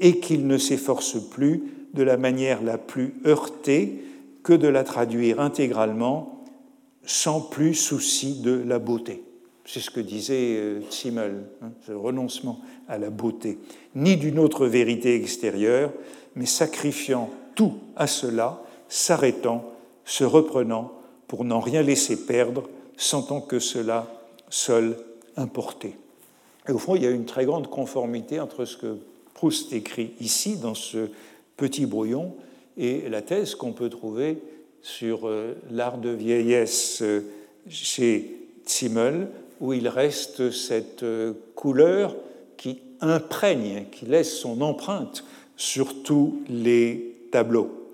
[0.00, 1.62] et qu'il ne s'efforce plus
[1.94, 4.02] de la manière la plus heurtée
[4.42, 6.44] que de la traduire intégralement
[7.06, 9.22] sans plus souci de la beauté.
[9.66, 13.58] C'est ce que disait euh, Simmel, hein, ce renoncement à la beauté,
[13.94, 15.90] ni d'une autre vérité extérieure,
[16.36, 19.72] mais sacrifiant tout à cela, s'arrêtant,
[20.04, 20.92] se reprenant,
[21.28, 24.06] pour n'en rien laisser perdre, sentant que cela
[24.50, 24.96] seul
[25.36, 25.96] importait.
[26.68, 28.98] Et au fond, il y a une très grande conformité entre ce que
[29.34, 31.08] Proust écrit ici, dans ce
[31.56, 32.34] petit brouillon,
[32.76, 34.38] et la thèse qu'on peut trouver
[34.82, 37.22] sur euh, l'art de vieillesse euh,
[37.68, 38.36] chez
[38.68, 39.28] Zimmel,
[39.60, 42.14] où il reste cette euh, couleur
[42.56, 45.24] qui imprègne, qui laisse son empreinte
[45.56, 47.90] sur tous les tableaux.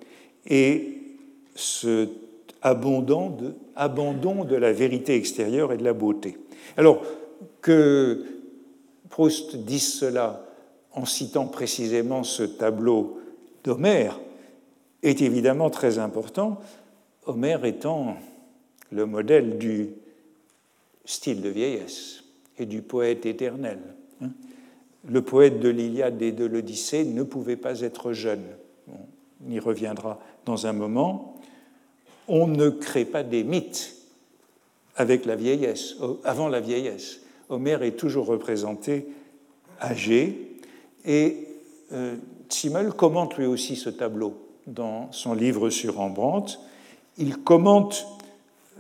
[0.47, 0.99] Et
[1.55, 2.09] ce
[2.63, 6.39] abandon de, abandon de la vérité extérieure et de la beauté.
[6.77, 7.03] Alors
[7.61, 8.25] que
[9.09, 10.47] Proust dise cela
[10.93, 13.19] en citant précisément ce tableau
[13.65, 14.19] d'Homère
[15.03, 16.59] est évidemment très important,
[17.27, 18.17] Homère étant
[18.91, 19.91] le modèle du
[21.05, 22.25] style de vieillesse
[22.59, 23.79] et du poète éternel.
[25.09, 28.44] Le poète de l'Iliade et de l'Odyssée ne pouvait pas être jeune.
[28.88, 31.36] On y reviendra dans un moment.
[32.28, 33.96] On ne crée pas des mythes
[34.96, 37.20] avec la vieillesse, avant la vieillesse.
[37.48, 39.07] Homère est toujours représenté
[39.80, 40.57] âgé
[41.05, 41.48] et
[41.92, 42.16] euh,
[42.96, 44.34] commente lui aussi ce tableau
[44.66, 46.59] dans son livre sur Rembrandt.
[47.18, 48.07] Il commente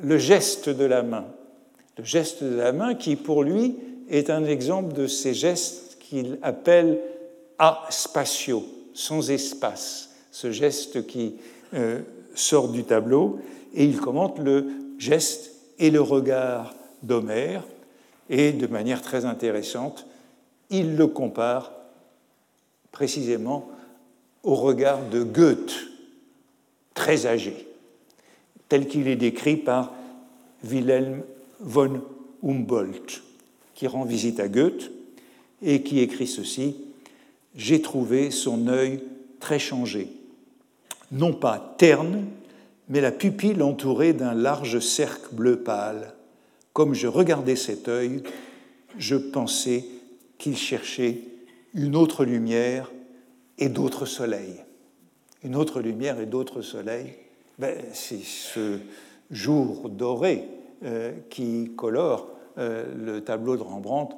[0.02, 1.24] le geste de la main,
[1.98, 3.76] le geste de la main qui pour lui
[4.08, 6.98] est un exemple de ces gestes qu'il appelle
[7.88, 11.36] spatio, sans espace, ce geste qui
[11.74, 12.00] euh,
[12.34, 13.38] sort du tableau,
[13.74, 14.66] et il commente le
[14.98, 17.62] geste et le regard d'Homère,
[18.28, 20.04] et de manière très intéressante,
[20.68, 21.70] il le compare
[22.90, 23.68] précisément
[24.42, 25.76] au regard de Goethe,
[26.92, 27.68] très âgé,
[28.68, 29.92] tel qu'il est décrit par
[30.64, 31.22] Wilhelm
[31.60, 32.00] von
[32.42, 33.22] Humboldt,
[33.74, 34.90] qui rend visite à Goethe
[35.62, 36.76] et qui écrit ceci
[37.54, 39.02] J'ai trouvé son œil
[39.40, 40.08] très changé,
[41.12, 42.26] non pas terne,
[42.88, 46.14] mais la pupille entourée d'un large cercle bleu pâle.
[46.72, 48.22] Comme je regardais cet œil,
[48.98, 49.84] je pensais
[50.38, 51.22] qu'il cherchait
[51.74, 52.90] une autre lumière
[53.58, 54.64] et d'autres soleils.
[55.42, 57.14] Une autre lumière et d'autres soleils,
[57.58, 58.78] ben, c'est ce
[59.30, 60.48] jour doré
[60.84, 64.16] euh, qui colore euh, le tableau de Rembrandt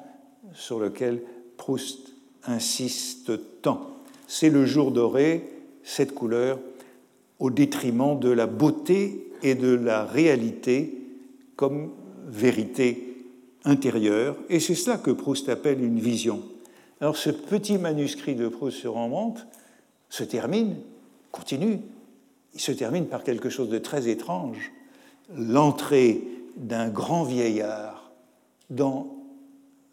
[0.54, 1.22] sur lequel
[1.56, 3.32] Proust insiste
[3.62, 3.88] tant.
[4.26, 5.48] C'est le jour doré,
[5.82, 6.58] cette couleur,
[7.38, 11.06] au détriment de la beauté et de la réalité
[11.56, 11.90] comme
[12.26, 13.12] vérité
[13.64, 16.42] intérieure, et c'est cela que Proust appelle une vision.
[17.00, 19.42] Alors ce petit manuscrit de Proust sur Rembrandt
[20.08, 20.76] se termine,
[21.30, 21.80] continue,
[22.54, 24.72] il se termine par quelque chose de très étrange,
[25.36, 26.22] l'entrée
[26.56, 28.12] d'un grand vieillard
[28.70, 29.21] dans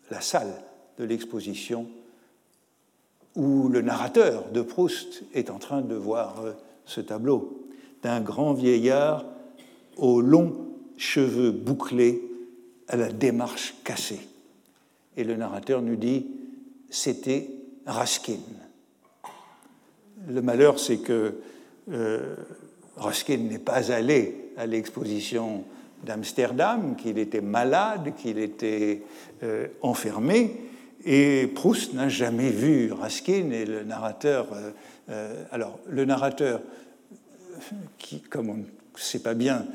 [0.10, 0.54] la salle
[0.98, 1.88] de l'exposition
[3.36, 6.54] où le narrateur de Proust est en train de voir euh,
[6.86, 7.68] ce tableau
[8.02, 9.26] d'un grand vieillard
[9.98, 10.56] aux longs
[10.98, 12.22] cheveux bouclés
[12.88, 14.28] à la démarche cassée.
[15.16, 16.28] Et le narrateur nous dit,
[16.90, 17.50] c'était
[17.86, 18.40] Raskin.
[20.28, 21.36] Le malheur, c'est que
[21.92, 22.36] euh,
[22.98, 25.64] Raskin n'est pas allé à l'exposition
[26.04, 29.02] d'Amsterdam, qu'il était malade, qu'il était
[29.44, 30.62] euh, enfermé,
[31.06, 34.48] et Proust n'a jamais vu Raskin, et le narrateur.
[34.54, 34.72] Euh,
[35.10, 36.62] euh, alors, le narrateur,
[37.98, 38.64] qui, comme on ne
[38.96, 39.66] sait pas bien,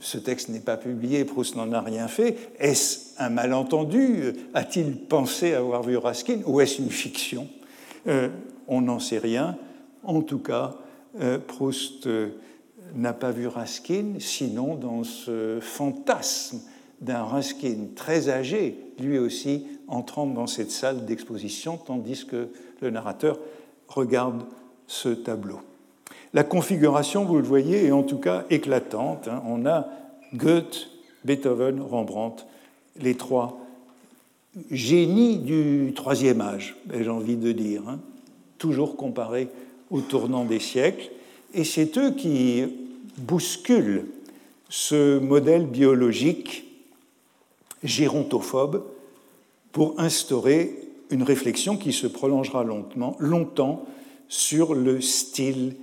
[0.00, 4.32] ce texte n'est pas publié, Proust n'en a rien fait, est-ce un malentendu?
[4.54, 7.48] A-t-il pensé avoir vu Raskin Ou est-ce une fiction?
[8.68, 9.56] On n'en sait rien.
[10.02, 10.74] En tout cas,
[11.46, 12.08] Proust
[12.94, 16.60] n'a pas vu Raskin, sinon dans ce fantasme
[17.00, 22.48] d'un Ruskin très âgé, lui aussi entrant dans cette salle d'exposition, tandis que
[22.80, 23.38] le narrateur
[23.88, 24.42] regarde
[24.86, 25.60] ce tableau.
[26.32, 29.28] La configuration, vous le voyez, est en tout cas éclatante.
[29.28, 29.42] Hein.
[29.46, 29.88] On a
[30.34, 30.88] Goethe,
[31.24, 32.46] Beethoven, Rembrandt,
[33.00, 33.58] les trois
[34.70, 38.00] génies du troisième âge, j'ai envie de dire, hein.
[38.58, 39.48] toujours comparés
[39.90, 41.10] au tournant des siècles.
[41.54, 42.64] Et c'est eux qui
[43.18, 44.06] bousculent
[44.68, 46.64] ce modèle biologique
[47.82, 48.84] gérontophobe
[49.72, 50.78] pour instaurer
[51.10, 53.86] une réflexion qui se prolongera longtemps, longtemps
[54.28, 55.76] sur le style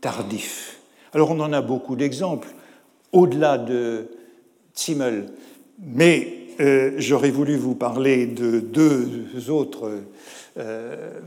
[0.00, 0.80] tardif.
[1.12, 2.48] Alors on en a beaucoup d'exemples,
[3.12, 4.08] au-delà de
[4.76, 5.32] Zimmel,
[5.78, 10.00] mais euh, j'aurais voulu vous parler de deux autres
[10.56, 11.20] euh,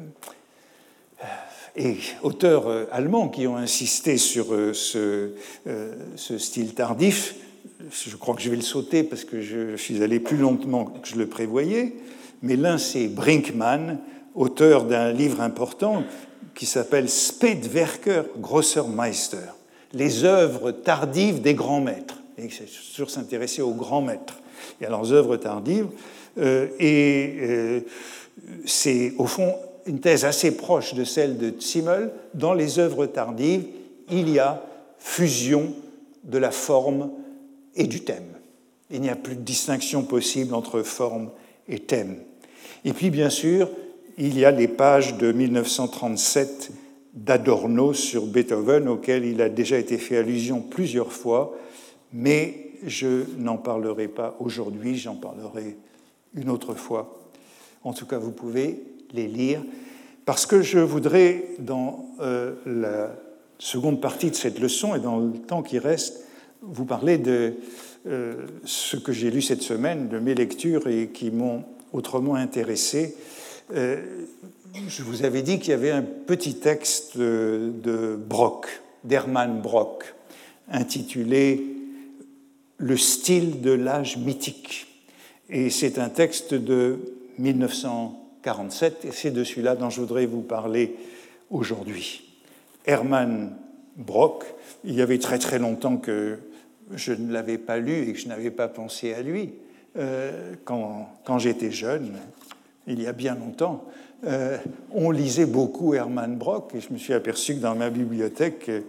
[1.76, 5.32] et auteurs euh, allemands qui ont insisté sur euh, ce,
[5.68, 7.36] euh, ce, style tardif.
[7.92, 11.08] Je crois que je vais le sauter parce que je suis allé plus lentement que
[11.08, 11.96] je le prévoyais.
[12.42, 14.00] Mais l'un, c'est Brinkmann,
[14.36, 16.04] auteur d'un livre important
[16.56, 19.38] qui s'appelle Spätwerker Grosser Meister,
[19.94, 22.22] les œuvres tardives des grands maîtres.
[22.38, 24.40] Et c'est toujours s'intéresser aux grands maîtres
[24.80, 25.88] et à leurs œuvres tardives.
[26.38, 27.84] et
[28.66, 29.54] c'est au fond
[29.86, 32.12] une thèse assez proche de celle de Zimmel.
[32.34, 33.66] Dans les œuvres tardives,
[34.12, 34.64] il y a
[34.98, 35.74] fusion
[36.24, 37.12] de la forme
[37.76, 38.24] et du thème.
[38.90, 41.30] Il n'y a plus de distinction possible entre forme
[41.68, 42.18] et thème.
[42.86, 43.70] Et puis, bien sûr,
[44.18, 46.72] il y a les pages de 1937
[47.14, 51.56] d'Adorno sur Beethoven, auxquelles il a déjà été fait allusion plusieurs fois,
[52.12, 55.78] mais je n'en parlerai pas aujourd'hui, j'en parlerai
[56.36, 57.20] une autre fois.
[57.84, 58.82] En tout cas, vous pouvez
[59.14, 59.62] les lire,
[60.26, 63.16] parce que je voudrais, dans euh, la
[63.60, 66.26] seconde partie de cette leçon et dans le temps qui reste,
[66.62, 67.56] vous parler de
[68.08, 68.34] euh,
[68.66, 73.16] ce que j'ai lu cette semaine, de mes lectures et qui m'ont autrement intéressé.
[73.74, 74.26] Euh,
[74.88, 78.68] je vous avais dit qu'il y avait un petit texte de, Brock,
[79.04, 80.16] d'Hermann Brock,
[80.70, 81.64] intitulé
[82.78, 84.88] Le style de l'âge mythique.
[85.50, 87.00] Et c'est un texte de
[87.38, 88.23] 1900.
[88.44, 90.96] 47, et c'est de celui-là dont je voudrais vous parler
[91.50, 92.24] aujourd'hui.
[92.86, 93.56] Hermann
[93.96, 94.44] Brock,
[94.84, 96.38] il y avait très très longtemps que
[96.94, 99.54] je ne l'avais pas lu et que je n'avais pas pensé à lui.
[99.98, 102.12] Euh, quand, j'étais jeune,
[102.88, 103.86] il y a bien longtemps,
[104.26, 104.58] euh,
[104.92, 108.82] on lisait beaucoup Hermann Brock et je me suis aperçu que dans ma bibliothèque, euh,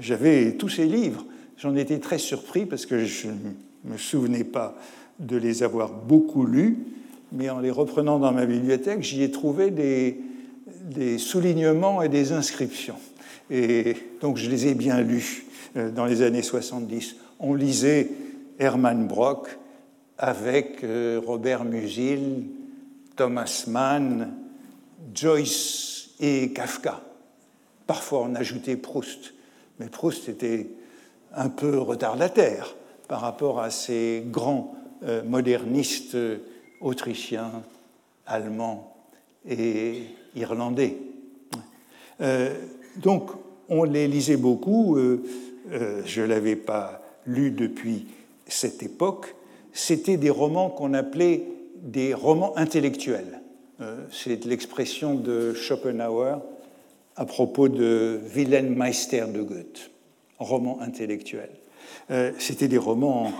[0.00, 1.24] j'avais tous ses livres.
[1.58, 4.76] J'en étais très surpris parce que je ne me souvenais pas
[5.18, 6.78] de les avoir beaucoup lus
[7.32, 12.96] mais en les reprenant dans ma bibliothèque, j'y ai trouvé des, soulignements et des inscriptions.
[13.50, 17.16] Et donc je les ai bien lus euh, dans les années 70.
[17.40, 18.10] On lisait
[18.58, 19.58] Hermann Brock
[20.18, 22.44] avec euh, Robert Musil,
[23.16, 24.34] Thomas Mann,
[25.14, 27.00] Joyce et Kafka.
[27.86, 29.34] Parfois on ajoutait Proust,
[29.80, 30.68] mais Proust était
[31.34, 32.74] un peu retardataire
[33.08, 34.74] par rapport à ces grands
[35.04, 36.16] euh, modernistes
[36.82, 37.62] autrichien,
[38.26, 38.96] allemand
[39.48, 40.02] et
[40.34, 40.96] irlandais.
[42.20, 42.54] Euh,
[42.96, 43.30] donc,
[43.68, 44.96] on les lisait beaucoup.
[44.96, 45.22] Euh,
[45.72, 48.06] euh, je ne l'avais pas lu depuis
[48.46, 49.34] cette époque.
[49.72, 51.44] C'était des romans qu'on appelait
[51.82, 53.40] des romans intellectuels.
[54.12, 56.36] C'est l'expression de Schopenhauer
[57.16, 59.90] à propos de Wilhelm Meister de Goethe,
[60.38, 61.50] roman intellectuel.
[62.38, 63.32] C'était des romans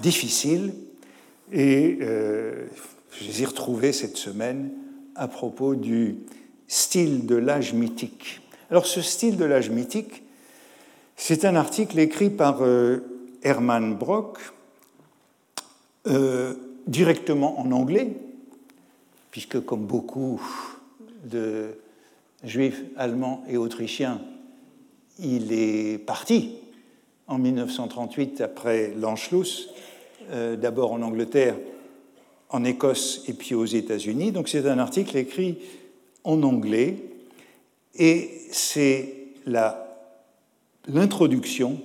[0.00, 0.72] difficiles,
[1.52, 2.66] et euh,
[3.12, 4.70] je les ai retrouvés cette semaine
[5.14, 6.16] à propos du
[6.66, 8.40] style de l'âge mythique.
[8.70, 10.22] Alors ce style de l'âge mythique,
[11.16, 12.98] c'est un article écrit par euh,
[13.42, 14.38] Hermann Brock,
[16.06, 16.54] euh,
[16.86, 18.12] directement en anglais,
[19.30, 20.40] puisque comme beaucoup
[21.24, 21.78] de
[22.44, 24.20] juifs allemands et autrichiens,
[25.18, 26.56] il est parti
[27.26, 29.70] en 1938 après l'Anschluss
[30.30, 31.56] euh, d'abord en Angleterre,
[32.50, 34.32] en Écosse et puis aux États-Unis.
[34.32, 35.58] Donc c'est un article écrit
[36.24, 36.96] en anglais
[37.94, 39.14] et c'est
[40.86, 41.80] l'introduction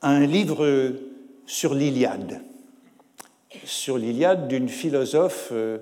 [0.00, 0.94] à un livre
[1.46, 2.42] sur l'Iliade,
[3.64, 5.78] sur l'Iliade d'une philosophe, euh,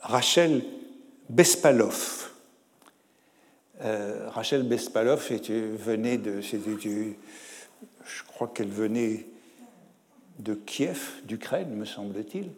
[0.00, 0.62] Rachel
[1.28, 2.30] Bespalov.
[3.84, 6.40] Euh, Rachel Bespalov venait de,
[8.04, 9.26] je crois qu'elle venait
[10.38, 12.50] de Kiev, d'Ukraine, me semble-t-il,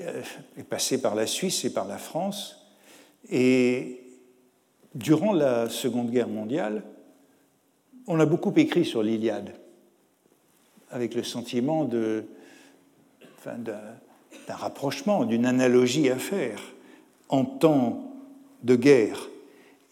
[0.00, 0.22] euh,
[0.56, 2.56] est passée par la Suisse et par la France.
[3.30, 4.02] Et
[4.94, 6.82] durant la Seconde Guerre mondiale,
[8.06, 9.54] on a beaucoup écrit sur l'Iliade.
[10.90, 12.24] avec le sentiment d'un
[14.46, 16.60] rapprochement, d'une analogie à faire
[17.30, 18.12] en temps
[18.62, 19.30] de guerre.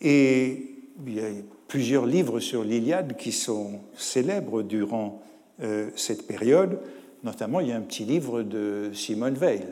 [0.03, 0.75] Et
[1.07, 1.31] il y a
[1.71, 5.23] plusieurs livres sur l'Iliade qui sont célèbres durant
[5.63, 6.81] euh, cette période.
[7.23, 9.63] Notamment, il y a un petit livre de Simone Weil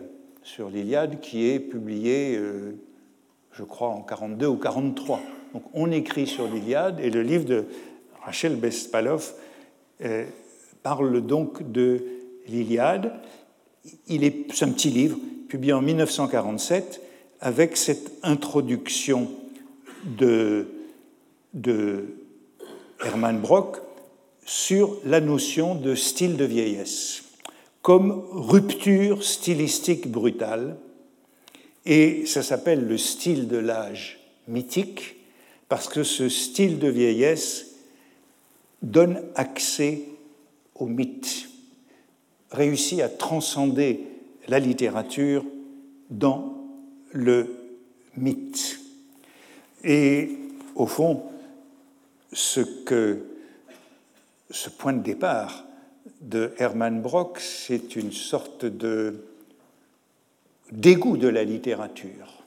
[0.44, 2.76] sur l'Iliade qui est publié, euh,
[3.50, 5.20] je crois, en 42 ou 43.
[5.52, 7.64] Donc on écrit sur l'Iliade et le livre de
[8.22, 9.32] Rachel Bespalov
[10.04, 10.24] euh,
[10.84, 12.04] parle donc de
[12.46, 13.12] l'Iliade.
[14.06, 15.18] Il est, c'est un petit livre
[15.48, 17.02] publié en 1947
[17.40, 19.28] avec cette introduction
[20.04, 20.77] de,
[21.54, 22.06] de
[23.04, 23.78] Hermann Brock
[24.44, 27.24] sur la notion de style de vieillesse
[27.88, 30.76] comme rupture stylistique brutale,
[31.86, 35.16] et ça s'appelle le style de l'âge mythique,
[35.70, 37.76] parce que ce style de vieillesse
[38.82, 40.02] donne accès
[40.74, 41.48] au mythe,
[42.50, 44.00] réussit à transcender
[44.48, 45.46] la littérature
[46.10, 46.58] dans
[47.12, 47.54] le
[48.18, 48.80] mythe.
[49.82, 50.30] Et
[50.74, 51.22] au fond,
[52.32, 53.24] ce que
[54.50, 55.64] ce point de départ
[56.20, 59.24] de Hermann Brock, c'est une sorte de
[60.72, 62.44] dégoût de la littérature,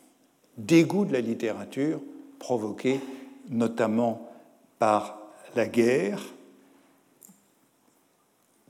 [0.58, 2.02] dégoût de la littérature
[2.40, 3.00] provoqué
[3.50, 4.30] notamment
[4.80, 5.20] par
[5.56, 6.22] la guerre,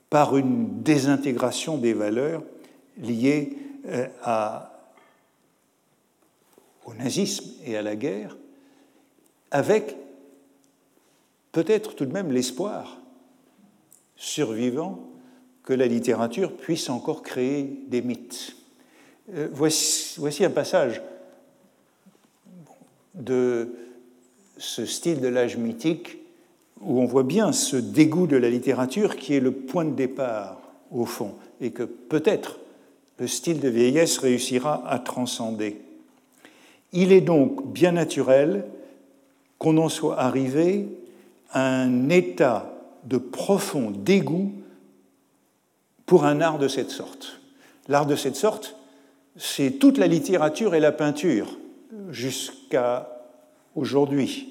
[0.10, 2.44] par une désintégration des valeurs
[2.98, 4.08] liées euh,
[6.86, 8.36] au nazisme et à la guerre,
[9.52, 9.96] avec
[11.52, 12.98] peut-être tout de même l'espoir
[14.16, 15.00] survivant
[15.64, 18.56] que la littérature puisse encore créer des mythes.
[19.34, 21.02] Euh, voici, voici, un passage
[23.14, 23.70] de
[24.58, 26.18] ce style de l'âge mythique
[26.82, 30.62] où on voit bien ce dégoût de la littérature qui est le point de départ,
[30.92, 32.60] au fond, et que peut-être
[33.20, 35.80] le style de vieillesse réussira à transcender.
[36.92, 38.66] Il est donc bien naturel
[39.60, 40.88] qu'on en soit arrivé
[41.54, 42.72] un état
[43.04, 44.54] de profond dégoût
[46.06, 47.40] pour un art de cette sorte.
[47.88, 48.76] L'art de cette sorte,
[49.38, 51.58] c'est toute la littérature et la peinture
[52.10, 53.10] jusqu'à
[53.76, 54.50] aujourd'hui.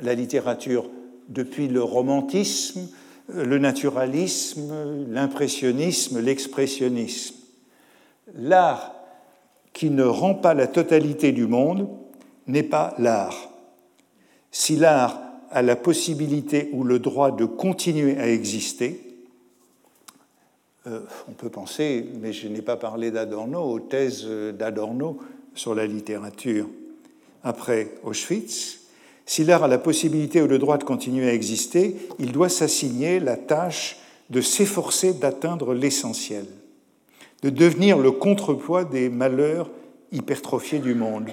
[0.00, 0.88] La littérature
[1.28, 2.88] depuis le romantisme,
[3.28, 4.72] le naturalisme,
[5.08, 7.34] l'impressionnisme, l'expressionnisme.
[8.34, 8.94] L'art
[9.72, 11.88] qui ne rend pas la totalité du monde
[12.46, 13.50] n'est pas l'art.
[14.50, 19.00] Si l'art a la possibilité ou le droit de continuer à exister,
[20.86, 25.18] euh, on peut penser, mais je n'ai pas parlé d'Adorno, aux thèses d'Adorno
[25.54, 26.68] sur la littérature.
[27.42, 28.80] Après Auschwitz,
[29.26, 33.20] si l'art a la possibilité ou le droit de continuer à exister, il doit s'assigner
[33.20, 33.98] la tâche
[34.30, 36.46] de s'efforcer d'atteindre l'essentiel,
[37.42, 39.70] de devenir le contrepoids des malheurs
[40.12, 41.28] hypertrophiés du monde.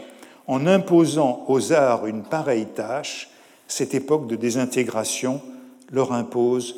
[0.47, 3.29] En imposant aux arts une pareille tâche,
[3.67, 5.41] cette époque de désintégration
[5.91, 6.75] leur impose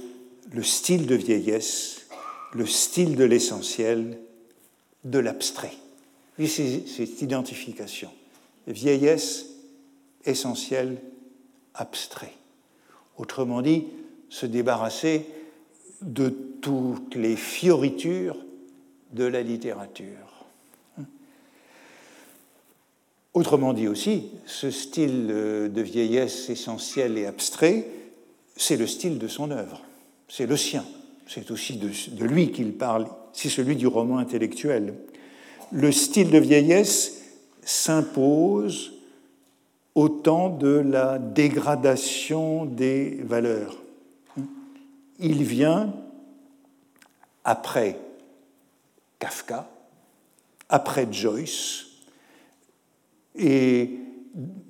[0.51, 2.07] le style de vieillesse,
[2.53, 4.19] le style de l'essentiel,
[5.03, 5.73] de l'abstrait.
[6.39, 8.11] C'est cette identification.
[8.67, 9.45] Vieillesse,
[10.25, 10.97] essentiel,
[11.73, 12.33] abstrait.
[13.17, 13.85] Autrement dit,
[14.29, 15.25] se débarrasser
[16.01, 18.37] de toutes les fioritures
[19.13, 20.26] de la littérature.
[23.37, 27.87] Autrement dit aussi, ce style de vieillesse essentielle et abstrait,
[28.55, 29.83] c'est le style de son œuvre,
[30.27, 30.83] c'est le sien,
[31.27, 34.95] c'est aussi de, lui qu'il parle, c'est celui du roman intellectuel.
[35.71, 37.21] Le style de vieillesse
[37.61, 38.93] s'impose
[39.93, 43.77] au temps de la dégradation des valeurs.
[45.19, 45.93] Il vient
[47.43, 47.99] après
[49.19, 49.69] Kafka,
[50.69, 51.86] après Joyce,
[53.37, 53.91] et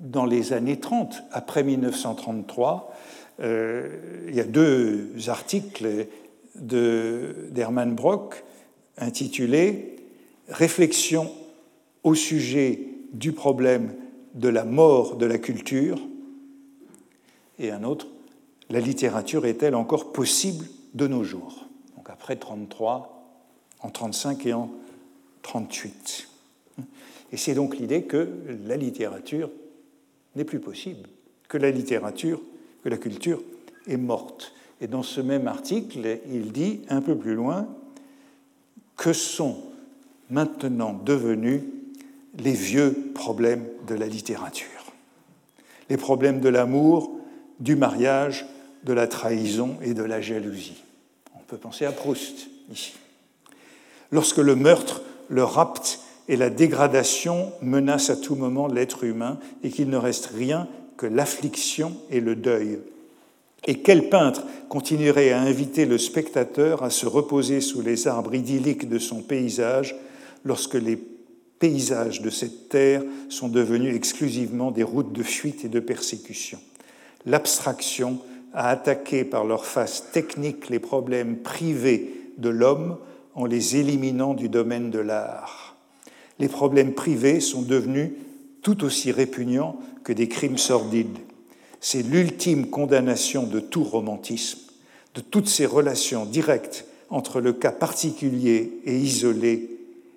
[0.00, 2.94] dans les années 30, après 1933,
[3.40, 6.06] euh, il y a deux articles
[6.54, 8.44] d'Hermann Brock
[8.96, 9.96] intitulés
[10.48, 11.30] Réflexion
[12.02, 12.80] au sujet
[13.12, 13.92] du problème
[14.34, 16.00] de la mort de la culture
[17.58, 18.06] et un autre
[18.70, 21.66] La littérature est-elle encore possible de nos jours?
[21.96, 23.18] Donc après 33,
[23.80, 24.70] en 35 et en
[25.42, 26.28] 38.
[27.32, 28.28] Et c'est donc l'idée que
[28.66, 29.50] la littérature
[30.34, 31.08] n'est plus possible,
[31.48, 32.40] que la littérature,
[32.82, 33.42] que la culture
[33.86, 34.54] est morte.
[34.80, 37.68] Et dans ce même article, il dit un peu plus loin
[38.96, 39.58] que sont
[40.30, 41.62] maintenant devenus
[42.38, 44.66] les vieux problèmes de la littérature.
[45.90, 47.18] Les problèmes de l'amour,
[47.60, 48.46] du mariage,
[48.84, 50.82] de la trahison et de la jalousie.
[51.34, 52.94] On peut penser à Proust ici.
[54.12, 59.70] Lorsque le meurtre, le rapt et la dégradation menacent à tout moment l'être humain et
[59.70, 62.78] qu'il ne reste rien que l'affliction et le deuil.
[63.66, 68.88] Et quel peintre continuerait à inviter le spectateur à se reposer sous les arbres idylliques
[68.88, 69.96] de son paysage
[70.44, 70.98] lorsque les
[71.58, 76.58] paysages de cette terre sont devenus exclusivement des routes de fuite et de persécution?
[77.26, 78.20] L'abstraction
[78.54, 82.96] a attaqué par leur face technique les problèmes privés de l'homme
[83.34, 85.67] en les éliminant du domaine de l'art.
[86.38, 88.10] Les problèmes privés sont devenus
[88.62, 91.18] tout aussi répugnants que des crimes sordides.
[91.80, 94.60] C'est l'ultime condamnation de tout romantisme,
[95.14, 99.70] de toutes ces relations directes entre le cas particulier et isolé,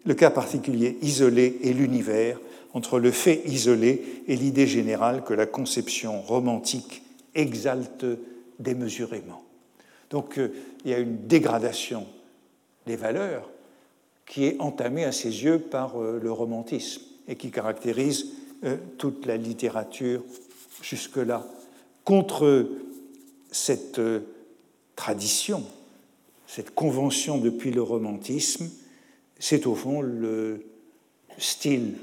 [0.06, 2.40] le cas particulier isolé et l'univers,
[2.74, 7.04] entre le fait isolé et l'idée générale que la conception romantique
[7.36, 8.06] exalte
[8.60, 9.44] démesurément.
[10.10, 10.54] Donc euh,
[10.84, 12.06] il y a une dégradation
[12.88, 13.50] des valeurs
[14.32, 18.28] qui est entamée à ses yeux par euh, le romantisme et qui caractérise
[18.64, 20.24] euh, toute la littérature
[20.82, 21.46] jusque-là.
[22.06, 22.70] Contre
[23.52, 24.00] cette
[24.96, 25.66] tradition,
[26.48, 28.72] cette convention depuis le romantisme,
[29.38, 30.66] c'est au fond le
[31.38, 31.96] style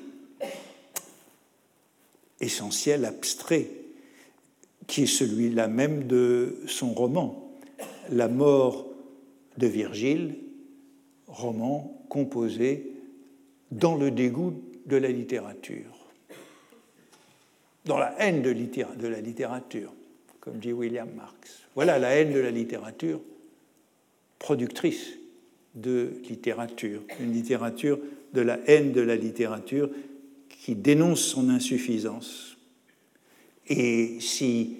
[2.41, 3.71] essentiel, abstrait,
[4.87, 7.51] qui est celui-là même de son roman,
[8.11, 8.87] La mort
[9.57, 10.37] de Virgile,
[11.29, 12.93] roman composé
[13.71, 16.07] dans le dégoût de la littérature,
[17.85, 18.51] dans la haine de,
[19.07, 19.93] la littérature,
[20.41, 21.63] comme dit William Marx.
[21.75, 23.21] Voilà la haine de la littérature
[24.39, 25.19] productrice
[25.75, 27.99] de littérature, une littérature
[28.33, 29.91] de la haine de la littérature
[30.49, 32.57] qui dénonce son insuffisance.
[33.69, 34.77] Et si,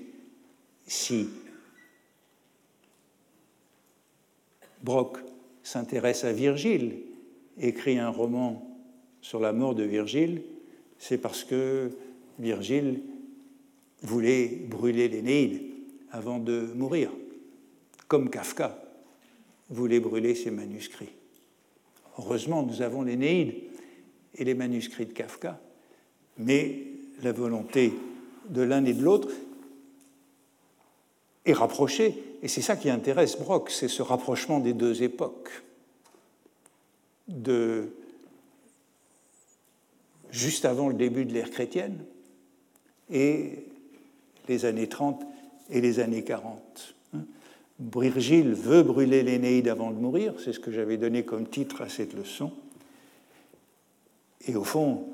[0.87, 1.29] si
[4.83, 5.19] Brock
[5.69, 6.97] s'intéresse à Virgile,
[7.61, 8.75] écrit un roman
[9.21, 10.43] sur la mort de Virgile,
[10.97, 11.91] c'est parce que
[12.39, 13.03] Virgile
[14.01, 15.61] voulait brûler l'Énéide
[16.11, 17.11] avant de mourir,
[18.07, 18.83] comme Kafka
[19.69, 21.13] voulait brûler ses manuscrits.
[22.19, 23.53] Heureusement, nous avons l'Énéide
[24.37, 25.61] et les manuscrits de Kafka,
[26.39, 26.79] mais
[27.23, 27.93] la volonté
[28.49, 29.33] de l'un et de l'autre
[31.45, 35.51] est rapprochée, et c'est ça qui intéresse Brock, c'est ce rapprochement des deux époques,
[37.27, 37.93] de
[40.31, 41.99] juste avant le début de l'ère chrétienne
[43.11, 43.65] et
[44.49, 45.25] les années 30
[45.71, 46.95] et les années 40.
[47.81, 51.89] Virgile veut brûler l'Énéide avant de mourir, c'est ce que j'avais donné comme titre à
[51.89, 52.53] cette leçon.
[54.47, 55.09] Et au fond,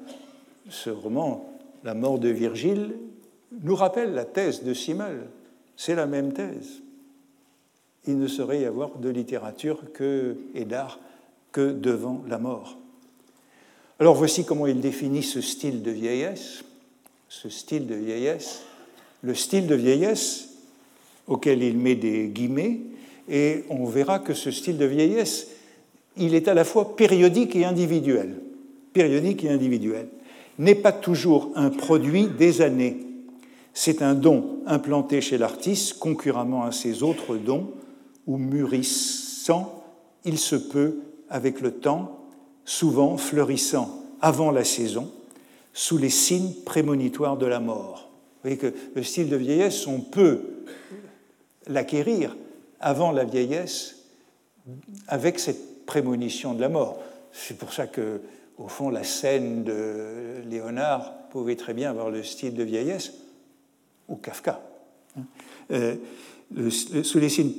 [0.68, 1.50] ce roman,
[1.82, 2.94] La mort de Virgile,
[3.62, 5.26] nous rappelle la thèse de Simmel.
[5.76, 6.83] C'est la même thèse.
[8.06, 10.98] Il ne saurait y avoir de littérature que, et d'art
[11.52, 12.76] que devant la mort.
[13.98, 16.64] Alors voici comment il définit ce style de vieillesse.
[17.28, 18.62] Ce style de vieillesse.
[19.22, 20.48] Le style de vieillesse,
[21.26, 22.80] auquel il met des guillemets,
[23.28, 25.48] et on verra que ce style de vieillesse,
[26.16, 28.40] il est à la fois périodique et individuel.
[28.92, 30.08] Périodique et individuel.
[30.58, 32.98] N'est pas toujours un produit des années.
[33.72, 37.70] C'est un don implanté chez l'artiste concurremment à ses autres dons,
[38.26, 39.84] ou mûrissant,
[40.24, 42.20] il se peut, avec le temps,
[42.64, 45.10] souvent fleurissant avant la saison,
[45.72, 48.10] sous les signes prémonitoires de la mort.
[48.36, 50.40] Vous voyez que le style de vieillesse, on peut
[51.66, 52.36] l'acquérir
[52.80, 53.96] avant la vieillesse
[55.08, 56.98] avec cette prémonition de la mort.
[57.32, 58.20] C'est pour ça que,
[58.58, 63.12] au fond, la scène de Léonard pouvait très bien avoir le style de vieillesse
[64.08, 64.60] ou Kafka,
[65.70, 65.96] euh,
[67.02, 67.52] sous les signes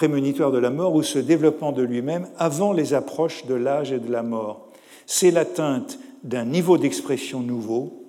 [0.00, 3.98] prémonitoires de la mort ou ce développement de lui-même avant les approches de l'âge et
[3.98, 4.70] de la mort.
[5.04, 8.06] C'est l'atteinte d'un niveau d'expression nouveau,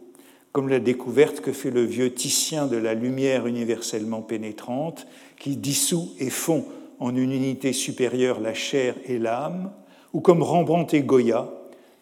[0.54, 5.06] comme la découverte que fait le vieux Titien de la lumière universellement pénétrante,
[5.38, 6.64] qui dissout et fond
[7.02, 9.74] en une unité supérieure la chair et l'âme,
[10.14, 11.52] ou comme Rembrandt et Goya,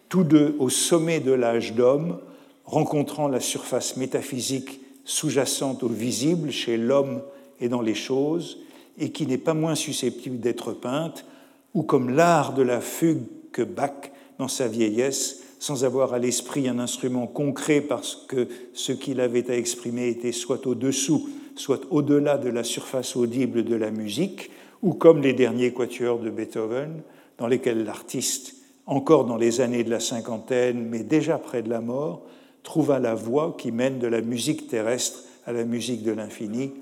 [0.08, 2.20] tous deux au sommet de l'âge d'homme,
[2.64, 7.22] rencontrant la surface métaphysique sous-jacente au visible chez l'homme
[7.58, 8.58] et dans les choses,
[8.98, 11.24] et qui n'est pas moins susceptible d'être peinte,
[11.74, 13.22] ou comme l'art de la fugue
[13.52, 18.92] que Bach, dans sa vieillesse, sans avoir à l'esprit un instrument concret parce que ce
[18.92, 23.90] qu'il avait à exprimer était soit au-dessous, soit au-delà de la surface audible de la
[23.90, 24.50] musique,
[24.82, 27.02] ou comme les derniers quatuors de Beethoven,
[27.36, 28.54] dans lesquels l'artiste,
[28.86, 32.22] encore dans les années de la cinquantaine, mais déjà près de la mort,
[32.62, 36.72] trouva la voie qui mène de la musique terrestre à la musique de l'infini,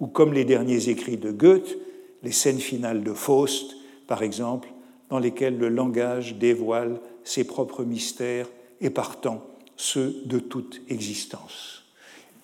[0.00, 1.76] ou comme les derniers écrits de Goethe,
[2.22, 3.76] les scènes finales de Faust,
[4.06, 4.68] par exemple,
[5.10, 8.48] dans lesquelles le langage dévoile ses propres mystères
[8.80, 11.84] et partant ceux de toute existence.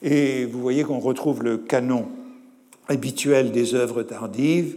[0.03, 2.09] Et vous voyez qu'on retrouve le canon
[2.89, 4.77] habituel des œuvres tardives,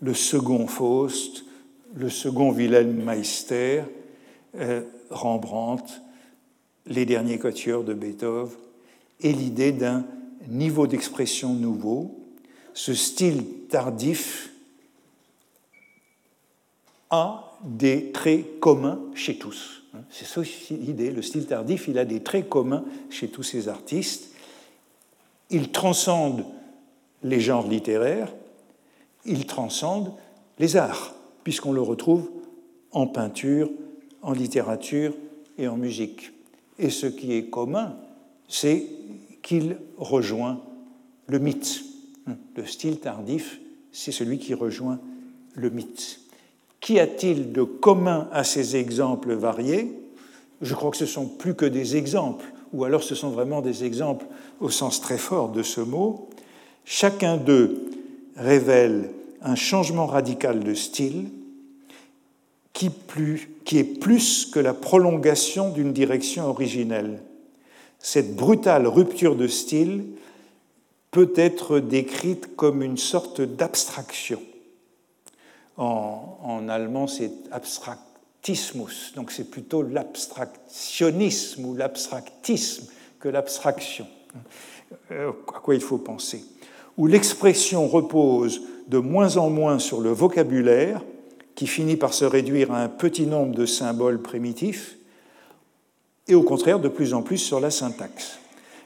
[0.00, 1.44] le second Faust,
[1.94, 3.82] le second Wilhelm Meister,
[4.56, 6.00] euh, Rembrandt,
[6.86, 8.54] les derniers quatuors de Beethoven,
[9.20, 10.04] et l'idée d'un
[10.48, 12.18] niveau d'expression nouveau.
[12.74, 14.50] Ce style tardif
[17.10, 19.82] a des traits communs chez tous.
[20.10, 21.10] C'est ça l'idée.
[21.10, 24.34] Le style tardif, il a des traits communs chez tous ces artistes.
[25.50, 26.44] Il transcende
[27.22, 28.32] les genres littéraires,
[29.24, 30.12] il transcende
[30.58, 32.30] les arts, puisqu'on le retrouve
[32.92, 33.70] en peinture,
[34.22, 35.14] en littérature
[35.58, 36.32] et en musique.
[36.78, 37.96] Et ce qui est commun,
[38.48, 38.86] c'est
[39.46, 40.60] qu'il rejoint
[41.28, 41.84] le mythe.
[42.56, 43.60] Le style tardif,
[43.92, 44.98] c'est celui qui rejoint
[45.54, 46.18] le mythe.
[46.80, 49.92] Qu'y a-t-il de commun à ces exemples variés?
[50.62, 53.84] Je crois que ce sont plus que des exemples, ou alors ce sont vraiment des
[53.84, 54.26] exemples
[54.58, 56.28] au sens très fort de ce mot.
[56.84, 57.84] Chacun d'eux
[58.34, 61.28] révèle un changement radical de style
[62.72, 62.90] qui,
[63.64, 67.20] qui est plus que la prolongation d'une direction originelle.
[67.98, 70.04] Cette brutale rupture de style
[71.10, 74.40] peut être décrite comme une sorte d'abstraction.
[75.76, 82.86] En, allemand, c'est abstractismus, donc c'est plutôt l'abstractionnisme ou l'abstractisme
[83.18, 84.06] que l'abstraction.
[85.10, 86.44] Euh, à quoi il faut penser?
[86.96, 91.02] Où l'expression repose de moins en moins sur le vocabulaire,
[91.54, 94.95] qui finit par se réduire à un petit nombre de symboles primitifs,
[96.28, 98.38] et au contraire de plus en plus sur la syntaxe.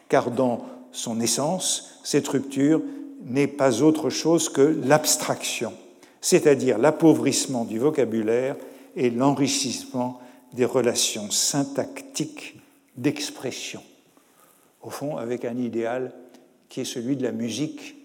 [0.09, 2.82] Car dans son essence, cette rupture
[3.24, 5.72] n'est pas autre chose que l'abstraction
[6.20, 8.57] c'est-à-dire l'appauvrissement du vocabulaire
[8.97, 10.20] et l'enrichissement
[10.53, 12.57] des relations syntactiques
[12.97, 13.82] d'expression,
[14.82, 16.12] au fond avec un idéal
[16.68, 17.97] qui est celui de la musique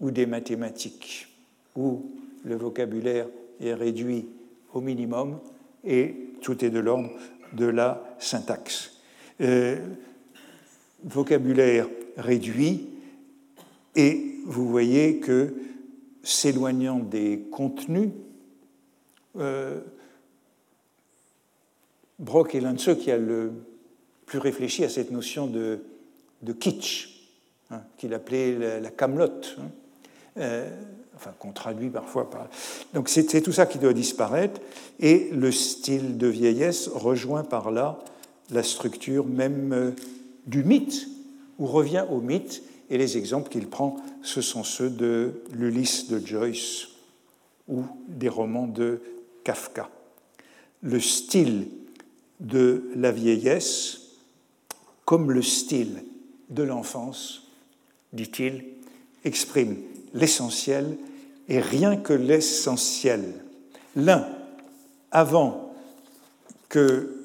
[0.00, 1.28] ou des mathématiques,
[1.76, 2.10] où
[2.44, 3.26] le vocabulaire
[3.60, 4.26] est réduit
[4.72, 5.38] au minimum
[5.84, 7.10] et tout est de l'ordre
[7.52, 8.92] de la syntaxe.
[9.40, 9.78] Euh,
[11.04, 11.86] vocabulaire
[12.16, 12.88] réduit,
[13.94, 15.54] et vous voyez que
[16.22, 18.10] s'éloignant des contenus,
[19.36, 19.80] euh,
[22.18, 23.52] Brock est l'un de ceux qui a le
[24.26, 25.80] plus réfléchi à cette notion de,
[26.58, 27.28] kitsch,
[27.70, 29.70] hein, qu'il appelait la, camelote, hein.
[30.38, 30.70] euh,
[31.18, 32.46] enfin qu'on traduit parfois par.
[32.94, 34.60] Donc c'est tout ça qui doit disparaître,
[35.00, 37.98] et le style de vieillesse rejoint par là
[38.50, 39.90] la structure même euh,
[40.46, 41.08] du mythe,
[41.58, 46.24] ou revient au mythe, et les exemples qu'il prend, ce sont ceux de l'Ulysse de
[46.24, 46.88] Joyce
[47.66, 49.00] ou des romans de
[49.44, 49.90] Kafka.
[50.82, 51.66] Le style
[52.40, 54.00] de la vieillesse,
[55.04, 56.04] comme le style
[56.48, 57.48] de l'enfance,
[58.12, 58.64] dit-il,
[59.24, 59.76] exprime
[60.14, 60.96] l'essentiel
[61.48, 63.34] et rien que l'essentiel.
[63.96, 64.28] L'un,
[65.10, 65.72] avant
[66.68, 67.16] que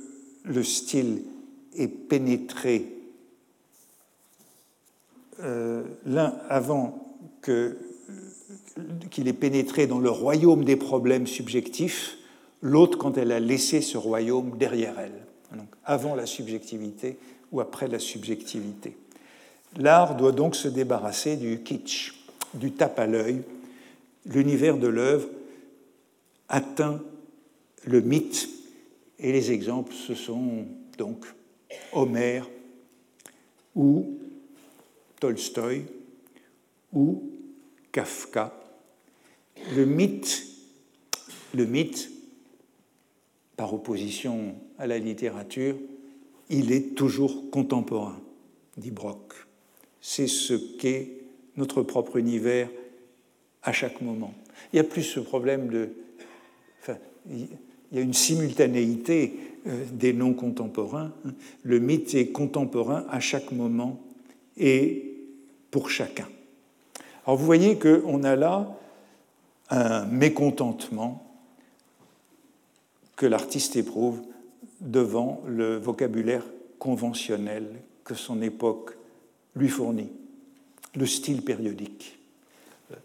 [0.43, 1.23] le style
[1.75, 2.93] ait pénétré
[5.43, 6.99] euh, l'un avant
[9.11, 12.17] qu'il ait pénétré dans le royaume des problèmes subjectifs,
[12.61, 17.17] l'autre quand elle a laissé ce royaume derrière elle, donc avant la subjectivité
[17.51, 18.95] ou après la subjectivité.
[19.77, 22.22] L'art doit donc se débarrasser du kitsch,
[22.53, 23.41] du tape à l'œil.
[24.25, 25.27] L'univers de l'œuvre
[26.49, 27.01] atteint
[27.85, 28.49] le mythe
[29.19, 30.65] et les exemples, ce sont
[30.97, 31.25] donc
[31.91, 32.49] Homère
[33.75, 34.17] ou
[35.19, 35.83] Tolstoï
[36.93, 37.23] ou
[37.91, 38.53] Kafka.
[39.75, 40.43] Le mythe,
[41.53, 42.09] le mythe,
[43.55, 45.75] par opposition à la littérature,
[46.49, 48.19] il est toujours contemporain,
[48.77, 49.33] dit Brock.
[50.01, 51.22] C'est ce qu'est
[51.57, 52.69] notre propre univers
[53.61, 54.33] à chaque moment.
[54.71, 55.89] Il y a plus ce problème de...
[56.81, 56.97] Enfin,
[57.29, 57.47] il
[57.91, 59.33] y a une simultanéité
[59.67, 61.13] euh, des noms contemporains.
[61.63, 64.01] Le mythe est contemporain à chaque moment
[64.57, 65.15] et
[65.71, 66.27] pour chacun.
[67.25, 68.77] Alors vous voyez qu'on a là
[69.69, 71.25] un mécontentement
[73.15, 74.21] que l'artiste éprouve
[74.81, 76.45] devant le vocabulaire
[76.79, 78.97] conventionnel que son époque
[79.55, 80.11] lui fournit,
[80.95, 82.17] le style périodique.
[82.91, 82.95] Euh,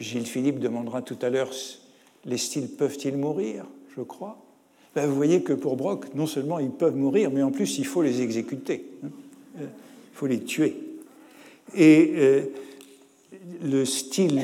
[0.00, 1.52] Gilles Philippe demandera tout à l'heure
[2.24, 3.64] les styles peuvent-ils mourir,
[3.96, 4.38] je crois.
[4.94, 7.86] Ben, vous voyez que pour Brock, non seulement ils peuvent mourir, mais en plus il
[7.86, 9.08] faut les exécuter, hein.
[9.60, 10.76] euh, il faut les tuer.
[11.74, 12.42] Et euh,
[13.62, 14.40] le style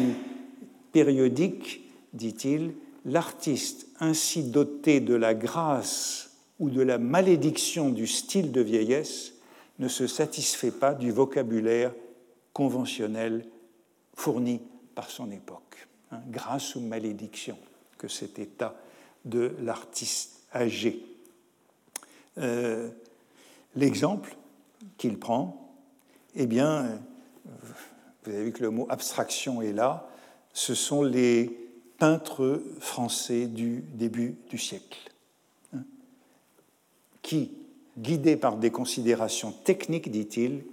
[0.92, 2.72] périodique, dit-il,
[3.04, 9.34] l'artiste ainsi doté de la grâce ou de la malédiction du style de vieillesse
[9.78, 11.92] ne se satisfait pas du vocabulaire
[12.54, 13.44] conventionnel
[14.14, 14.62] fourni
[14.94, 15.86] par son époque.
[16.10, 17.58] Hein, grâce ou malédiction
[17.98, 18.74] que cet état
[19.26, 21.04] de l'artiste âgé.
[22.38, 22.90] Euh,
[23.74, 24.36] l'exemple
[24.96, 25.74] qu'il prend,
[26.34, 27.00] eh bien,
[27.44, 30.08] vous avez vu que le mot abstraction est là,
[30.52, 31.58] ce sont les
[31.98, 35.12] peintres français du début du siècle,
[35.74, 35.84] hein,
[37.22, 37.52] qui,
[37.98, 40.64] guidés par des considérations techniques, dit-il,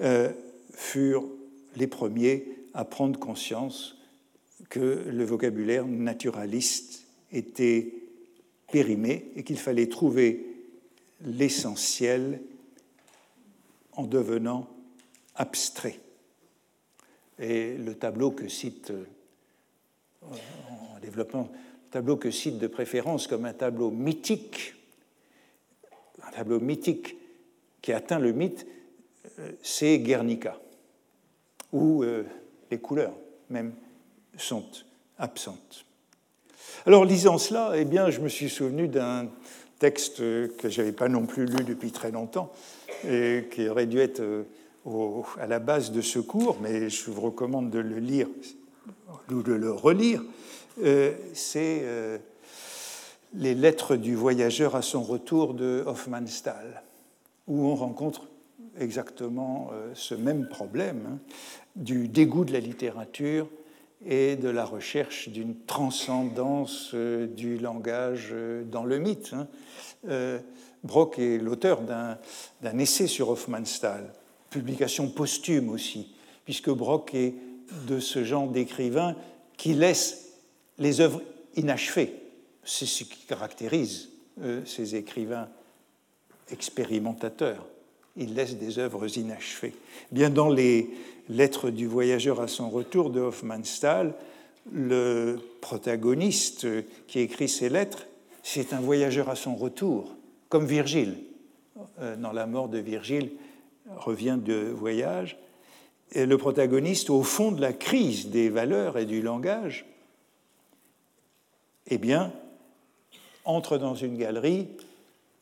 [0.00, 0.32] euh,
[0.78, 1.28] furent
[1.76, 3.98] les premiers à prendre conscience
[4.70, 7.92] que le vocabulaire naturaliste était
[8.70, 10.46] périmé et qu'il fallait trouver
[11.24, 12.40] l'essentiel
[13.92, 14.68] en devenant
[15.34, 15.98] abstrait.
[17.40, 19.04] Et le tableau que cite, euh,
[20.22, 21.50] en développant,
[21.86, 24.74] le tableau que cite de préférence comme un tableau mythique,
[26.22, 27.16] un tableau mythique
[27.82, 28.66] qui atteint le mythe,
[29.40, 30.60] euh, c'est Guernica,
[31.72, 32.24] où euh,
[32.70, 33.14] les couleurs
[33.50, 33.72] même
[34.36, 34.64] sont
[35.18, 35.84] absentes.
[36.86, 39.28] Alors, lisant cela, eh bien, je me suis souvenu d'un
[39.78, 42.52] texte que je n'avais pas non plus lu depuis très longtemps,
[43.08, 44.22] et qui aurait dû être
[45.38, 48.28] à la base de ce cours, mais je vous recommande de le lire
[49.30, 50.22] ou de le relire,
[50.82, 52.18] euh, c'est euh,
[53.34, 56.82] les lettres du voyageur à son retour de Hofmannsthal,
[57.46, 58.27] où on rencontre
[58.78, 61.18] exactement euh, ce même problème hein,
[61.76, 63.48] du dégoût de la littérature
[64.06, 68.32] et de la recherche d'une transcendance du langage
[68.70, 69.32] dans le mythe.
[69.32, 70.38] Hein.
[70.84, 74.12] Brock est l'auteur d'un essai sur Hofmannsthal
[74.50, 76.08] publication posthume aussi,
[76.44, 77.34] puisque Brock est
[77.86, 79.16] de ce genre d'écrivain
[79.56, 80.32] qui laisse
[80.78, 81.22] les œuvres
[81.56, 82.14] inachevées.
[82.64, 84.10] C'est ce qui caractérise
[84.40, 85.48] euh, ces écrivains
[86.50, 87.66] expérimentateurs.
[88.18, 89.74] Ils laissent des œuvres inachevées.
[90.10, 90.90] Bien dans les
[91.28, 94.14] lettres du voyageur à son retour de Hofmannsthal,
[94.72, 96.66] le protagoniste
[97.06, 98.06] qui écrit ces lettres,
[98.42, 100.14] c'est un voyageur à son retour,
[100.48, 101.16] comme Virgile.
[102.00, 103.30] Euh, dans la mort de Virgile,
[103.96, 105.38] revient de voyage,
[106.12, 109.86] et le protagoniste, au fond de la crise des valeurs et du langage,
[111.86, 112.32] eh bien,
[113.44, 114.68] entre dans une galerie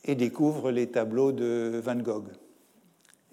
[0.05, 2.29] et découvre les tableaux de Van Gogh.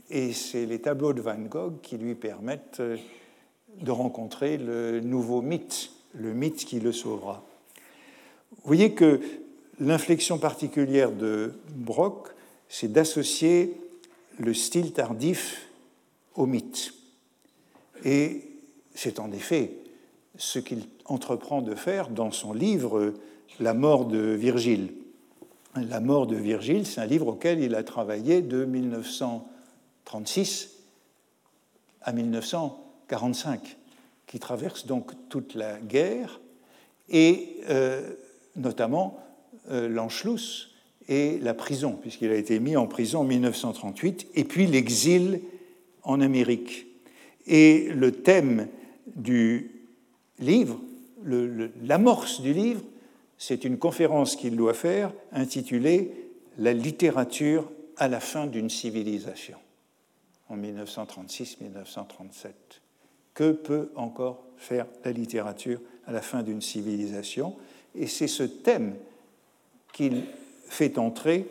[0.10, 2.82] Et c'est les tableaux de Van Gogh qui lui permettent
[3.82, 7.44] de rencontrer le nouveau mythe, le mythe qui le sauvera.
[8.52, 9.20] Vous voyez que
[9.80, 12.30] l'inflexion particulière de Brock,
[12.70, 13.76] c'est d'associer
[14.40, 15.68] le style tardif
[16.36, 16.94] au mythe.
[18.06, 18.42] Et
[18.96, 19.74] c'est en effet
[20.38, 23.14] ce qu'il entreprend de faire dans son livre
[23.60, 24.94] La mort de Virgile.
[25.76, 28.66] La mort de Virgile, c'est un livre auquel il a travaillé de
[30.06, 30.70] 1936
[32.02, 33.78] à 1945,
[34.28, 36.42] qui traverse donc toute la guerre
[37.10, 38.14] et euh,
[38.56, 39.20] notamment
[39.70, 40.74] euh, l'Anschluss,
[41.10, 45.42] et la prison, puisqu'il a été mis en prison en 1938, et puis l'exil
[46.04, 46.88] en Amérique.
[47.46, 48.68] Et le thème
[49.16, 49.72] du
[50.40, 50.80] livre,
[51.84, 52.82] l'amorce du livre,
[53.38, 56.12] c'est une conférence qu'il doit faire intitulée
[56.58, 59.58] La littérature à la fin d'une civilisation,
[60.54, 62.52] en 1936-1937.
[63.34, 67.56] Que peut encore faire la littérature à la fin d'une civilisation?
[67.96, 68.96] Et c'est ce thème
[69.92, 70.24] qu'il
[70.68, 71.48] fait entrer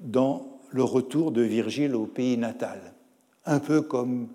[0.00, 2.80] dans le retour de Virgile au pays natal,
[3.46, 4.28] un peu comme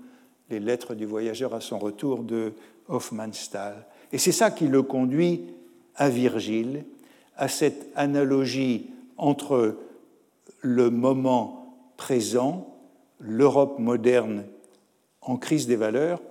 [0.49, 2.53] les lettres du voyageur à son retour de
[2.87, 3.85] Hofmannsthal.
[4.11, 5.45] Et c'est ça qui le conduit
[5.95, 6.85] à Virgile,
[7.35, 9.77] à cette analogie entre
[10.61, 12.78] le moment présent,
[13.19, 14.45] l'Europe moderne
[15.21, 16.21] en crise des valeurs,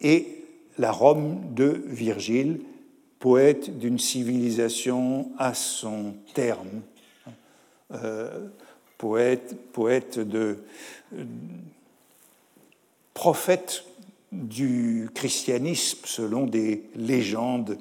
[0.00, 0.44] et
[0.78, 2.60] la Rome de Virgile,
[3.18, 6.80] poète d'une civilisation à son terme,
[7.92, 8.48] euh,
[8.96, 10.58] poète, poète de
[13.12, 13.84] prophète
[14.32, 17.76] du christianisme selon des légendes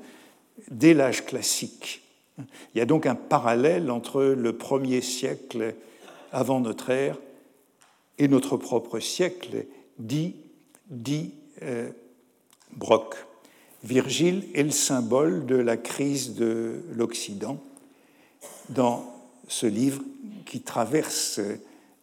[0.69, 2.01] dès l'âge classique.
[2.37, 5.75] Il y a donc un parallèle entre le premier siècle
[6.31, 7.17] avant notre ère
[8.19, 9.65] et notre propre siècle,
[9.97, 10.35] dit,
[11.63, 11.89] euh,
[12.73, 13.15] Brock.
[13.83, 17.57] Virgile est le symbole de la crise de l'Occident.
[18.69, 19.05] Dans
[19.47, 20.03] ce livre
[20.45, 21.39] qui traverse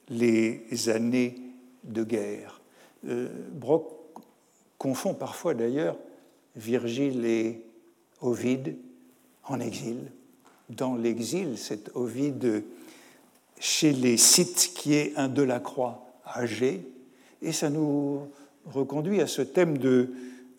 [0.08, 1.36] les années
[1.84, 2.60] de guerre.
[3.06, 3.92] Euh, Brock
[4.78, 5.96] confond parfois d'ailleurs
[6.56, 7.62] Virgile et
[8.20, 8.76] Ovide
[9.44, 10.10] en exil.
[10.70, 12.64] Dans l'exil, cet Ovide
[13.60, 16.86] chez les Scythes, qui est un Delacroix âgé,
[17.42, 18.28] et ça nous
[18.66, 20.10] reconduit à ce thème de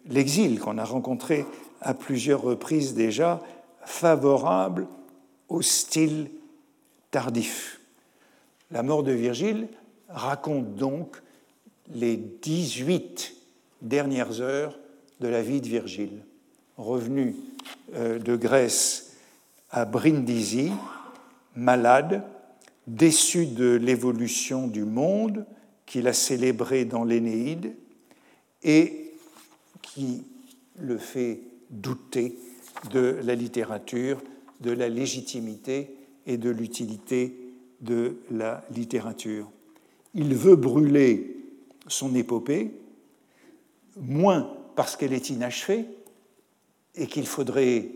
[0.05, 1.45] l'exil qu'on a rencontré
[1.81, 3.41] à plusieurs reprises déjà,
[3.83, 4.87] favorable
[5.49, 6.29] au style
[7.11, 7.79] tardif.
[8.71, 9.67] La mort de Virgile
[10.09, 11.21] raconte donc
[11.93, 13.35] les 18
[13.81, 14.77] dernières heures
[15.19, 16.23] de la vie de Virgile.
[16.77, 17.35] Revenu
[17.95, 19.15] euh, de Grèce
[19.71, 20.71] à Brindisi,
[21.55, 22.23] malade,
[22.87, 25.45] déçu de l'évolution du monde
[25.87, 27.73] qu'il a célébré dans l'Énéide
[28.61, 29.13] et
[29.81, 30.23] qui
[30.77, 31.39] le fait
[31.71, 32.37] douter
[32.91, 34.21] de la littérature,
[34.61, 35.95] de la légitimité
[36.27, 37.35] et de l'utilité
[37.81, 39.49] de la littérature.
[40.13, 41.37] Il veut brûler
[41.87, 42.71] son épopée,
[43.95, 45.85] moins parce qu'elle est inachevée
[46.95, 47.89] et qu'il faudrait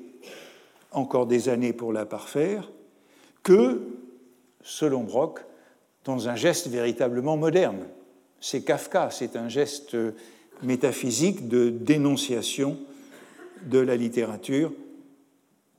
[0.91, 2.71] encore des années pour la parfaire,
[3.43, 3.81] que,
[4.61, 5.41] selon Brock,
[6.05, 7.85] dans un geste véritablement moderne.
[8.39, 9.95] C'est Kafka, c'est un geste
[10.63, 12.77] métaphysique de dénonciation
[13.63, 14.71] de la littérature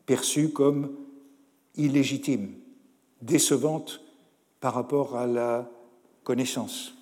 [0.06, 0.94] perçue comme
[1.76, 2.52] illégitime,
[3.20, 4.00] décevante
[4.60, 5.68] par rapport à la
[6.24, 6.94] connaissance.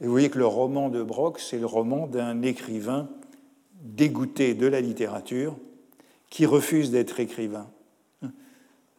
[0.00, 3.08] Vous voyez que le roman de Brock, c'est le roman d'un écrivain
[3.82, 5.56] dégoûté de la littérature
[6.30, 7.68] qui refuse d'être écrivain,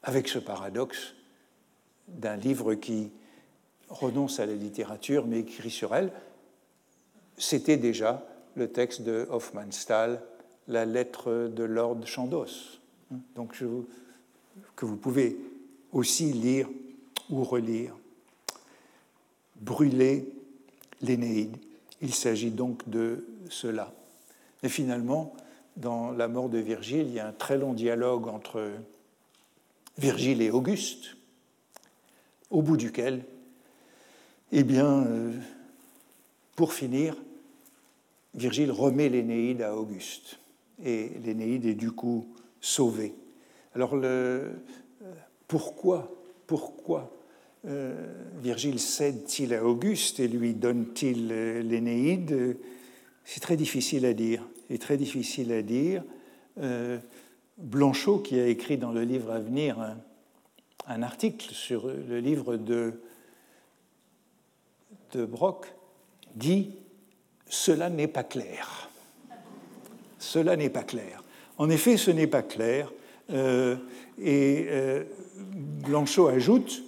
[0.03, 1.15] avec ce paradoxe
[2.17, 3.11] d'un livre qui
[3.89, 6.11] renonce à la littérature mais écrit sur elle.
[7.37, 10.21] C'était déjà le texte de Hofmannsthal,
[10.67, 12.79] la lettre de Lord Chandos,
[13.35, 13.57] donc
[14.75, 15.37] que vous pouvez
[15.91, 16.69] aussi lire
[17.29, 17.95] ou relire.
[19.61, 20.31] Brûler
[21.01, 21.57] l'Énéide.
[22.01, 23.93] Il s'agit donc de cela.
[24.63, 25.33] Et finalement,
[25.77, 28.69] dans la mort de Virgile, il y a un très long dialogue entre
[29.97, 31.15] Virgile et Auguste,
[32.49, 33.23] au bout duquel,
[34.51, 35.31] eh bien, euh,
[36.55, 37.15] pour finir,
[38.33, 40.39] Virgile remet l'Énéide à Auguste.
[40.83, 42.25] Et l'Énéide est du coup
[42.61, 43.13] sauvée.
[43.75, 44.51] Alors, euh,
[45.47, 46.11] pourquoi,
[46.47, 47.11] pourquoi
[47.67, 47.93] euh,
[48.41, 52.57] Virgile cède-t-il à Auguste et lui donne-t-il l'Énéide?
[53.25, 54.43] C'est très difficile à dire.
[54.69, 56.03] Et très difficile à dire.
[57.57, 59.97] Blanchot, qui a écrit dans le livre à venir un
[61.01, 63.01] article sur le livre de,
[65.13, 65.73] de Brock,
[66.35, 66.71] dit
[67.47, 68.89] Cela n'est pas clair.
[70.17, 71.23] Cela n'est pas clair.
[71.57, 72.91] En effet, ce n'est pas clair.
[73.31, 73.75] Euh,
[74.21, 75.03] et euh,
[75.85, 76.83] Blanchot ajoute,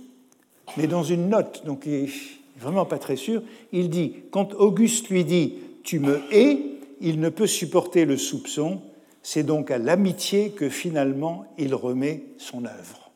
[0.77, 2.09] mais dans une note, donc il n'est
[2.57, 6.59] vraiment pas très sûr, il dit Quand Auguste lui dit Tu me hais,
[6.99, 8.81] il ne peut supporter le soupçon,
[9.23, 13.10] c'est donc à l'amitié que finalement il remet son œuvre.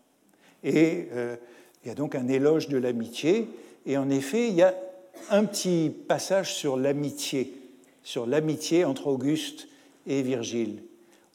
[0.65, 1.37] Et euh,
[1.83, 3.47] il y a donc un éloge de l'amitié.
[3.85, 4.73] Et en effet, il y a
[5.29, 7.53] un petit passage sur l'amitié,
[8.03, 9.67] sur l'amitié entre Auguste
[10.07, 10.81] et Virgile.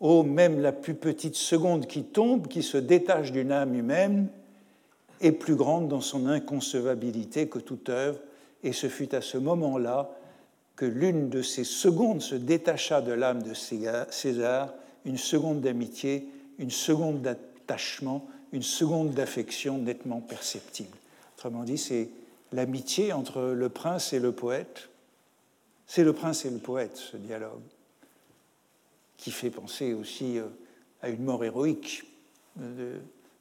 [0.01, 4.29] Oh, même la plus petite seconde qui tombe, qui se détache d'une âme humaine,
[5.21, 8.19] est plus grande dans son inconcevabilité que toute œuvre,
[8.65, 10.11] et ce fut à ce moment-là
[10.77, 14.73] que l'une de ces secondes se détacha de l'âme de César,
[15.05, 16.27] une seconde d'amitié,
[16.59, 20.97] une seconde d'attachement, une seconde d'affection nettement perceptible.
[21.37, 22.09] Autrement dit, c'est
[22.53, 24.89] l'amitié entre le prince et le poète.
[25.87, 27.63] C'est le prince et le poète, ce dialogue,
[29.17, 30.47] qui fait penser aussi euh,
[31.03, 32.05] à une mort héroïque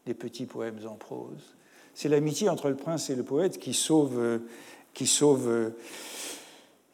[0.05, 1.55] des petits poèmes en prose.
[1.93, 4.39] C'est l'amitié entre le prince et le poète qui sauve, euh,
[4.93, 5.69] qui sauve, euh,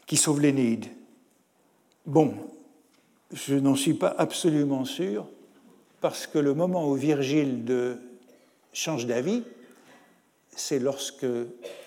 [0.08, 0.88] qui sauve l'Énéide.
[2.06, 2.34] Bon,
[3.32, 5.28] je n'en suis pas absolument sûr,
[6.02, 7.66] parce que le moment où Virgile
[8.74, 9.44] change d'avis,
[10.56, 11.26] c'est lorsque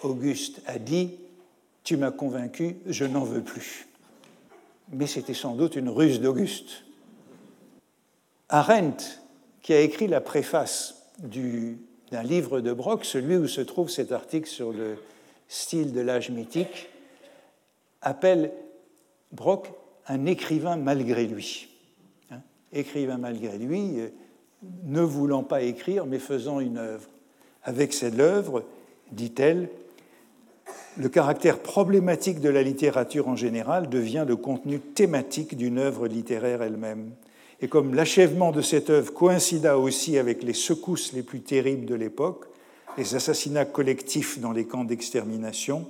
[0.02, 1.12] Auguste a dit
[1.84, 3.88] Tu m'as convaincu, je n'en veux plus.
[4.92, 6.84] Mais c'était sans doute une ruse d'Auguste.
[8.48, 9.04] Arendt,
[9.62, 14.48] qui a écrit la préface d'un livre de Brock, celui où se trouve cet article
[14.48, 14.96] sur le
[15.48, 16.88] style de l'âge mythique,
[18.00, 18.52] appelle
[19.32, 19.70] Brock
[20.06, 21.68] un écrivain malgré lui
[22.72, 24.08] écrivain malgré lui, euh,
[24.84, 27.08] ne voulant pas écrire, mais faisant une œuvre.
[27.62, 28.64] Avec cette œuvre,
[29.12, 29.68] dit-elle,
[30.96, 36.62] le caractère problématique de la littérature en général devient le contenu thématique d'une œuvre littéraire
[36.62, 37.10] elle-même.
[37.60, 41.94] Et comme l'achèvement de cette œuvre coïncida aussi avec les secousses les plus terribles de
[41.94, 42.46] l'époque,
[42.96, 45.86] les assassinats collectifs dans les camps d'extermination,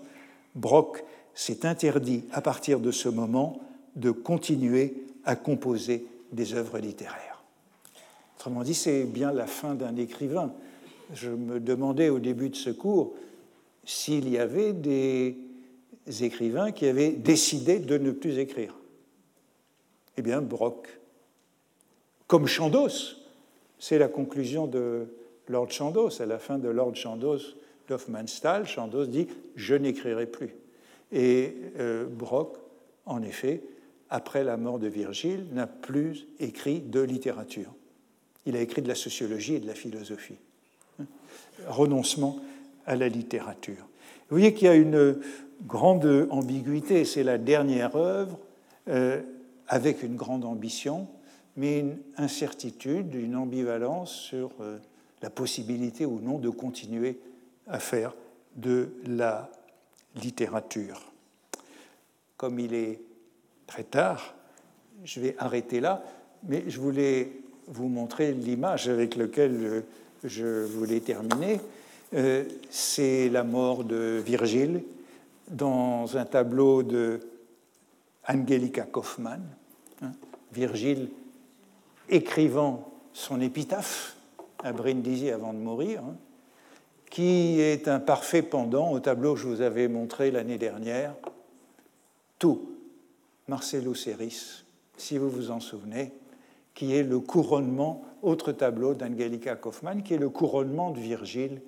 [0.55, 3.61] Brock s'est interdit à partir de ce moment
[3.97, 4.95] de continuer
[5.25, 7.43] à composer des œuvres littéraires.
[8.37, 10.53] Autrement dit, c'est bien la fin d'un écrivain.
[11.15, 13.15] Je me demandais au début de ce cours
[13.85, 15.37] s'il y avait des
[16.21, 18.75] écrivains qui avaient décidé de ne plus écrire.
[20.17, 20.89] Eh bien, Brock,
[22.27, 23.17] comme Chandos,
[23.79, 25.07] c'est la conclusion de
[25.49, 26.21] Lord Chandos.
[26.21, 27.41] À la fin de Lord Chandos
[27.89, 30.55] d'Hoffmannsthal, Chandos dit Je n'écrirai plus.
[31.13, 32.59] Et euh, Brock,
[33.07, 33.63] en effet,
[34.11, 37.73] après la mort de Virgile, n'a plus écrit de littérature.
[38.47, 40.39] Il a écrit de la sociologie et de la philosophie.
[41.67, 42.41] Renoncement
[42.87, 43.89] à la littérature.
[44.31, 45.21] Vous voyez qu'il y a une
[45.67, 47.05] grande ambiguïté.
[47.05, 48.39] C'est la dernière œuvre
[48.89, 49.21] euh,
[49.67, 51.09] avec une grande ambition,
[51.57, 54.79] mais une incertitude, une ambivalence sur euh,
[55.23, 57.19] la possibilité ou non de continuer
[57.67, 58.15] à faire
[58.57, 59.51] de la
[60.23, 61.13] littérature.
[62.37, 63.01] Comme il est
[63.69, 64.35] très tard,
[65.05, 66.03] je vais arrêter là,
[66.49, 67.31] mais je voulais
[67.69, 69.85] vous montrer l'image avec laquelle
[70.25, 71.61] je voulais terminer.
[72.15, 74.83] Euh, c'est la mort de Virgile
[75.51, 77.21] dans un tableau de
[78.27, 79.43] Angelica Kaufmann.
[80.03, 80.13] Hein,
[80.53, 81.11] Virgile
[82.09, 84.17] écrivant son épitaphe
[84.65, 86.17] à Brindisi avant de mourir, hein,
[87.11, 91.15] qui est un parfait pendant au tableau que je vous avais montré l'année dernière.
[92.39, 92.78] Tout,
[93.49, 94.65] Marcelo Serris,
[94.99, 96.13] si vous vous en souvenez,
[96.75, 101.63] qui est le couronnement, autre tableau d'Angelica Kaufmann, qui est le couronnement de Virgile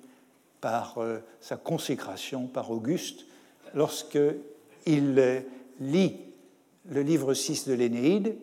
[0.61, 3.25] par euh, sa consécration par Auguste
[3.73, 4.39] lorsqu'il
[4.87, 5.41] euh,
[5.79, 6.17] lit
[6.89, 8.35] le livre 6 de l'Énéide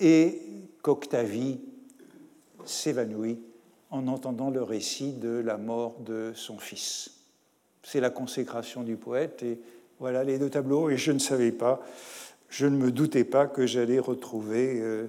[0.00, 0.42] et
[0.82, 1.60] qu'Octavie
[2.64, 3.38] s'évanouit
[3.90, 7.12] en entendant le récit de la mort de son fils.
[7.82, 9.60] C'est la consécration du poète et
[10.00, 11.80] voilà les deux tableaux et je ne savais pas,
[12.48, 15.06] je ne me doutais pas que j'allais retrouver euh,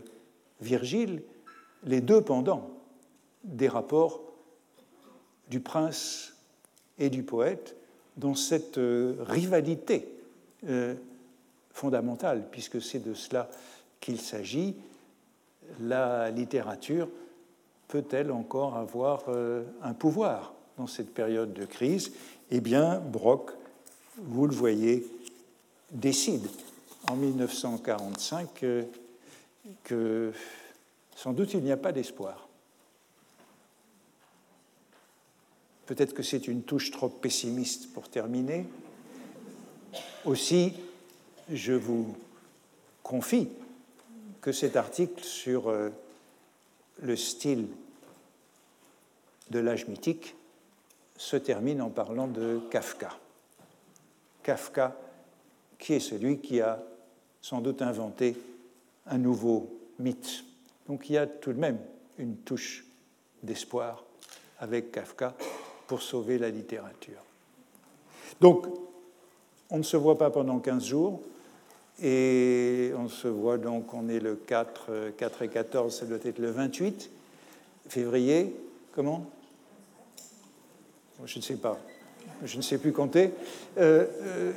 [0.62, 1.22] Virgile,
[1.86, 2.70] les deux pendant
[3.44, 4.22] des rapports
[5.50, 6.36] du prince
[6.98, 7.76] et du poète
[8.18, 10.08] dans cette euh, rivalité
[10.68, 10.96] euh,
[11.72, 13.50] fondamentale, puisque c'est de cela
[14.02, 14.76] qu'il s'agit,
[15.80, 17.08] la littérature
[17.88, 19.24] peut-elle encore avoir
[19.82, 22.12] un pouvoir dans cette période de crise?
[22.52, 23.52] Eh bien, Brock,
[24.24, 25.06] vous le voyez,
[25.92, 26.48] décide
[27.08, 28.66] en 1945
[29.84, 30.34] que
[31.16, 32.48] sans doute il n'y a pas d'espoir.
[35.86, 38.68] Peut-être que c'est une touche trop pessimiste pour terminer.
[40.24, 40.74] Aussi,
[41.52, 42.16] je vous
[43.02, 43.50] confie
[44.42, 45.90] que cet article sur euh,
[47.02, 47.68] le style
[49.50, 50.36] de l'âge mythique
[51.18, 53.18] se termine en parlant de Kafka.
[54.50, 54.96] Kafka,
[55.78, 56.82] qui est celui qui a
[57.40, 58.36] sans doute inventé
[59.06, 59.70] un nouveau
[60.00, 60.44] mythe.
[60.88, 61.78] Donc il y a tout de même
[62.18, 62.84] une touche
[63.44, 64.04] d'espoir
[64.58, 65.36] avec Kafka
[65.86, 67.22] pour sauver la littérature.
[68.42, 68.66] Donc,
[69.70, 71.22] on ne se voit pas pendant 15 jours,
[72.02, 76.40] et on se voit donc, on est le 4, 4 et 14, ça doit être
[76.40, 77.08] le 28
[77.88, 78.56] février.
[78.94, 79.30] Comment?
[81.24, 81.78] Je ne sais pas,
[82.46, 83.32] je ne sais plus compter.
[83.78, 84.52] Euh, euh,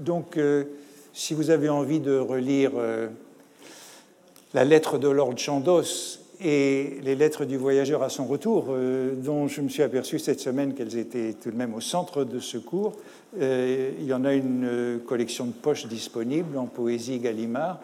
[0.00, 0.64] donc, euh,
[1.12, 2.72] si vous avez envie de relire
[4.54, 8.74] la lettre de Lord Chandos et les lettres du voyageur à son retour,
[9.16, 12.38] dont je me suis aperçu cette semaine qu'elles étaient tout de même au centre de
[12.38, 12.94] ce cours.
[13.38, 17.80] Il y en a une collection de poches disponible en poésie Gallimard.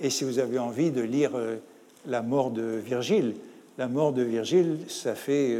[0.00, 1.32] Et si vous avez envie de lire
[2.06, 3.34] La mort de Virgile,
[3.76, 5.54] La mort de Virgile, ça fait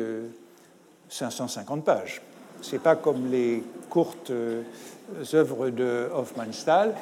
[1.08, 2.22] 550 pages.
[2.62, 4.32] Ce n'est pas comme les courtes
[5.34, 6.94] œuvres de Hofmannsthal,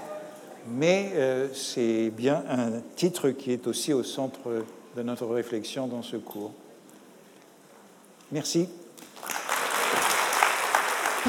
[0.69, 1.13] mais
[1.55, 4.65] c'est bien un titre qui est aussi au centre
[4.97, 6.53] de notre réflexion dans ce cours.
[8.33, 8.69] Merci.